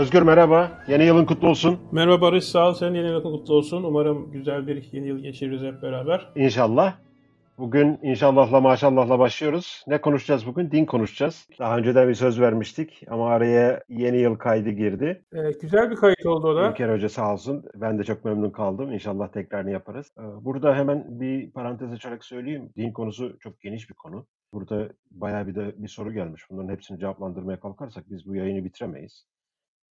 Özgür 0.00 0.22
merhaba. 0.22 0.70
Yeni 0.88 1.04
yılın 1.04 1.24
kutlu 1.24 1.48
olsun. 1.48 1.78
Merhaba 1.92 2.20
Barış 2.20 2.44
sağ 2.44 2.68
ol. 2.68 2.74
Sen 2.74 2.94
yeni 2.94 3.06
yılın 3.06 3.22
kutlu 3.22 3.54
olsun. 3.54 3.82
Umarım 3.82 4.32
güzel 4.32 4.66
bir 4.66 4.88
yeni 4.92 5.06
yıl 5.06 5.18
geçiririz 5.18 5.62
hep 5.62 5.82
beraber. 5.82 6.28
İnşallah. 6.36 6.94
Bugün 7.58 7.98
inşallahla 8.02 8.60
maşallahla 8.60 9.18
başlıyoruz. 9.18 9.84
Ne 9.86 10.00
konuşacağız 10.00 10.46
bugün? 10.46 10.70
Din 10.70 10.84
konuşacağız. 10.84 11.48
Daha 11.58 11.78
önceden 11.78 12.08
bir 12.08 12.14
söz 12.14 12.40
vermiştik 12.40 13.02
ama 13.10 13.30
araya 13.30 13.82
yeni 13.88 14.16
yıl 14.18 14.34
kaydı 14.36 14.70
girdi. 14.70 15.22
Ee, 15.32 15.38
güzel 15.62 15.90
bir 15.90 15.96
kayıt 15.96 16.26
oldu 16.26 16.48
o 16.48 16.56
da. 16.56 16.70
İlker 16.70 16.88
Hoca 16.94 17.08
sağ 17.08 17.32
olsun. 17.32 17.64
Ben 17.74 17.98
de 17.98 18.04
çok 18.04 18.24
memnun 18.24 18.50
kaldım. 18.50 18.92
İnşallah 18.92 19.28
tekrarını 19.28 19.70
yaparız. 19.70 20.12
Ee, 20.18 20.22
Burada 20.44 20.74
hemen 20.76 21.20
bir 21.20 21.50
parantez 21.50 21.92
açarak 21.92 22.24
söyleyeyim. 22.24 22.70
Din 22.76 22.92
konusu 22.92 23.38
çok 23.38 23.60
geniş 23.60 23.90
bir 23.90 23.94
konu. 23.94 24.26
Burada 24.52 24.88
bayağı 25.10 25.46
bir 25.46 25.54
de 25.54 25.74
bir 25.76 25.88
soru 25.88 26.12
gelmiş. 26.12 26.42
Bunların 26.50 26.72
hepsini 26.72 26.98
cevaplandırmaya 27.00 27.60
kalkarsak 27.60 28.04
biz 28.10 28.26
bu 28.26 28.34
yayını 28.34 28.64
bitiremeyiz. 28.64 29.26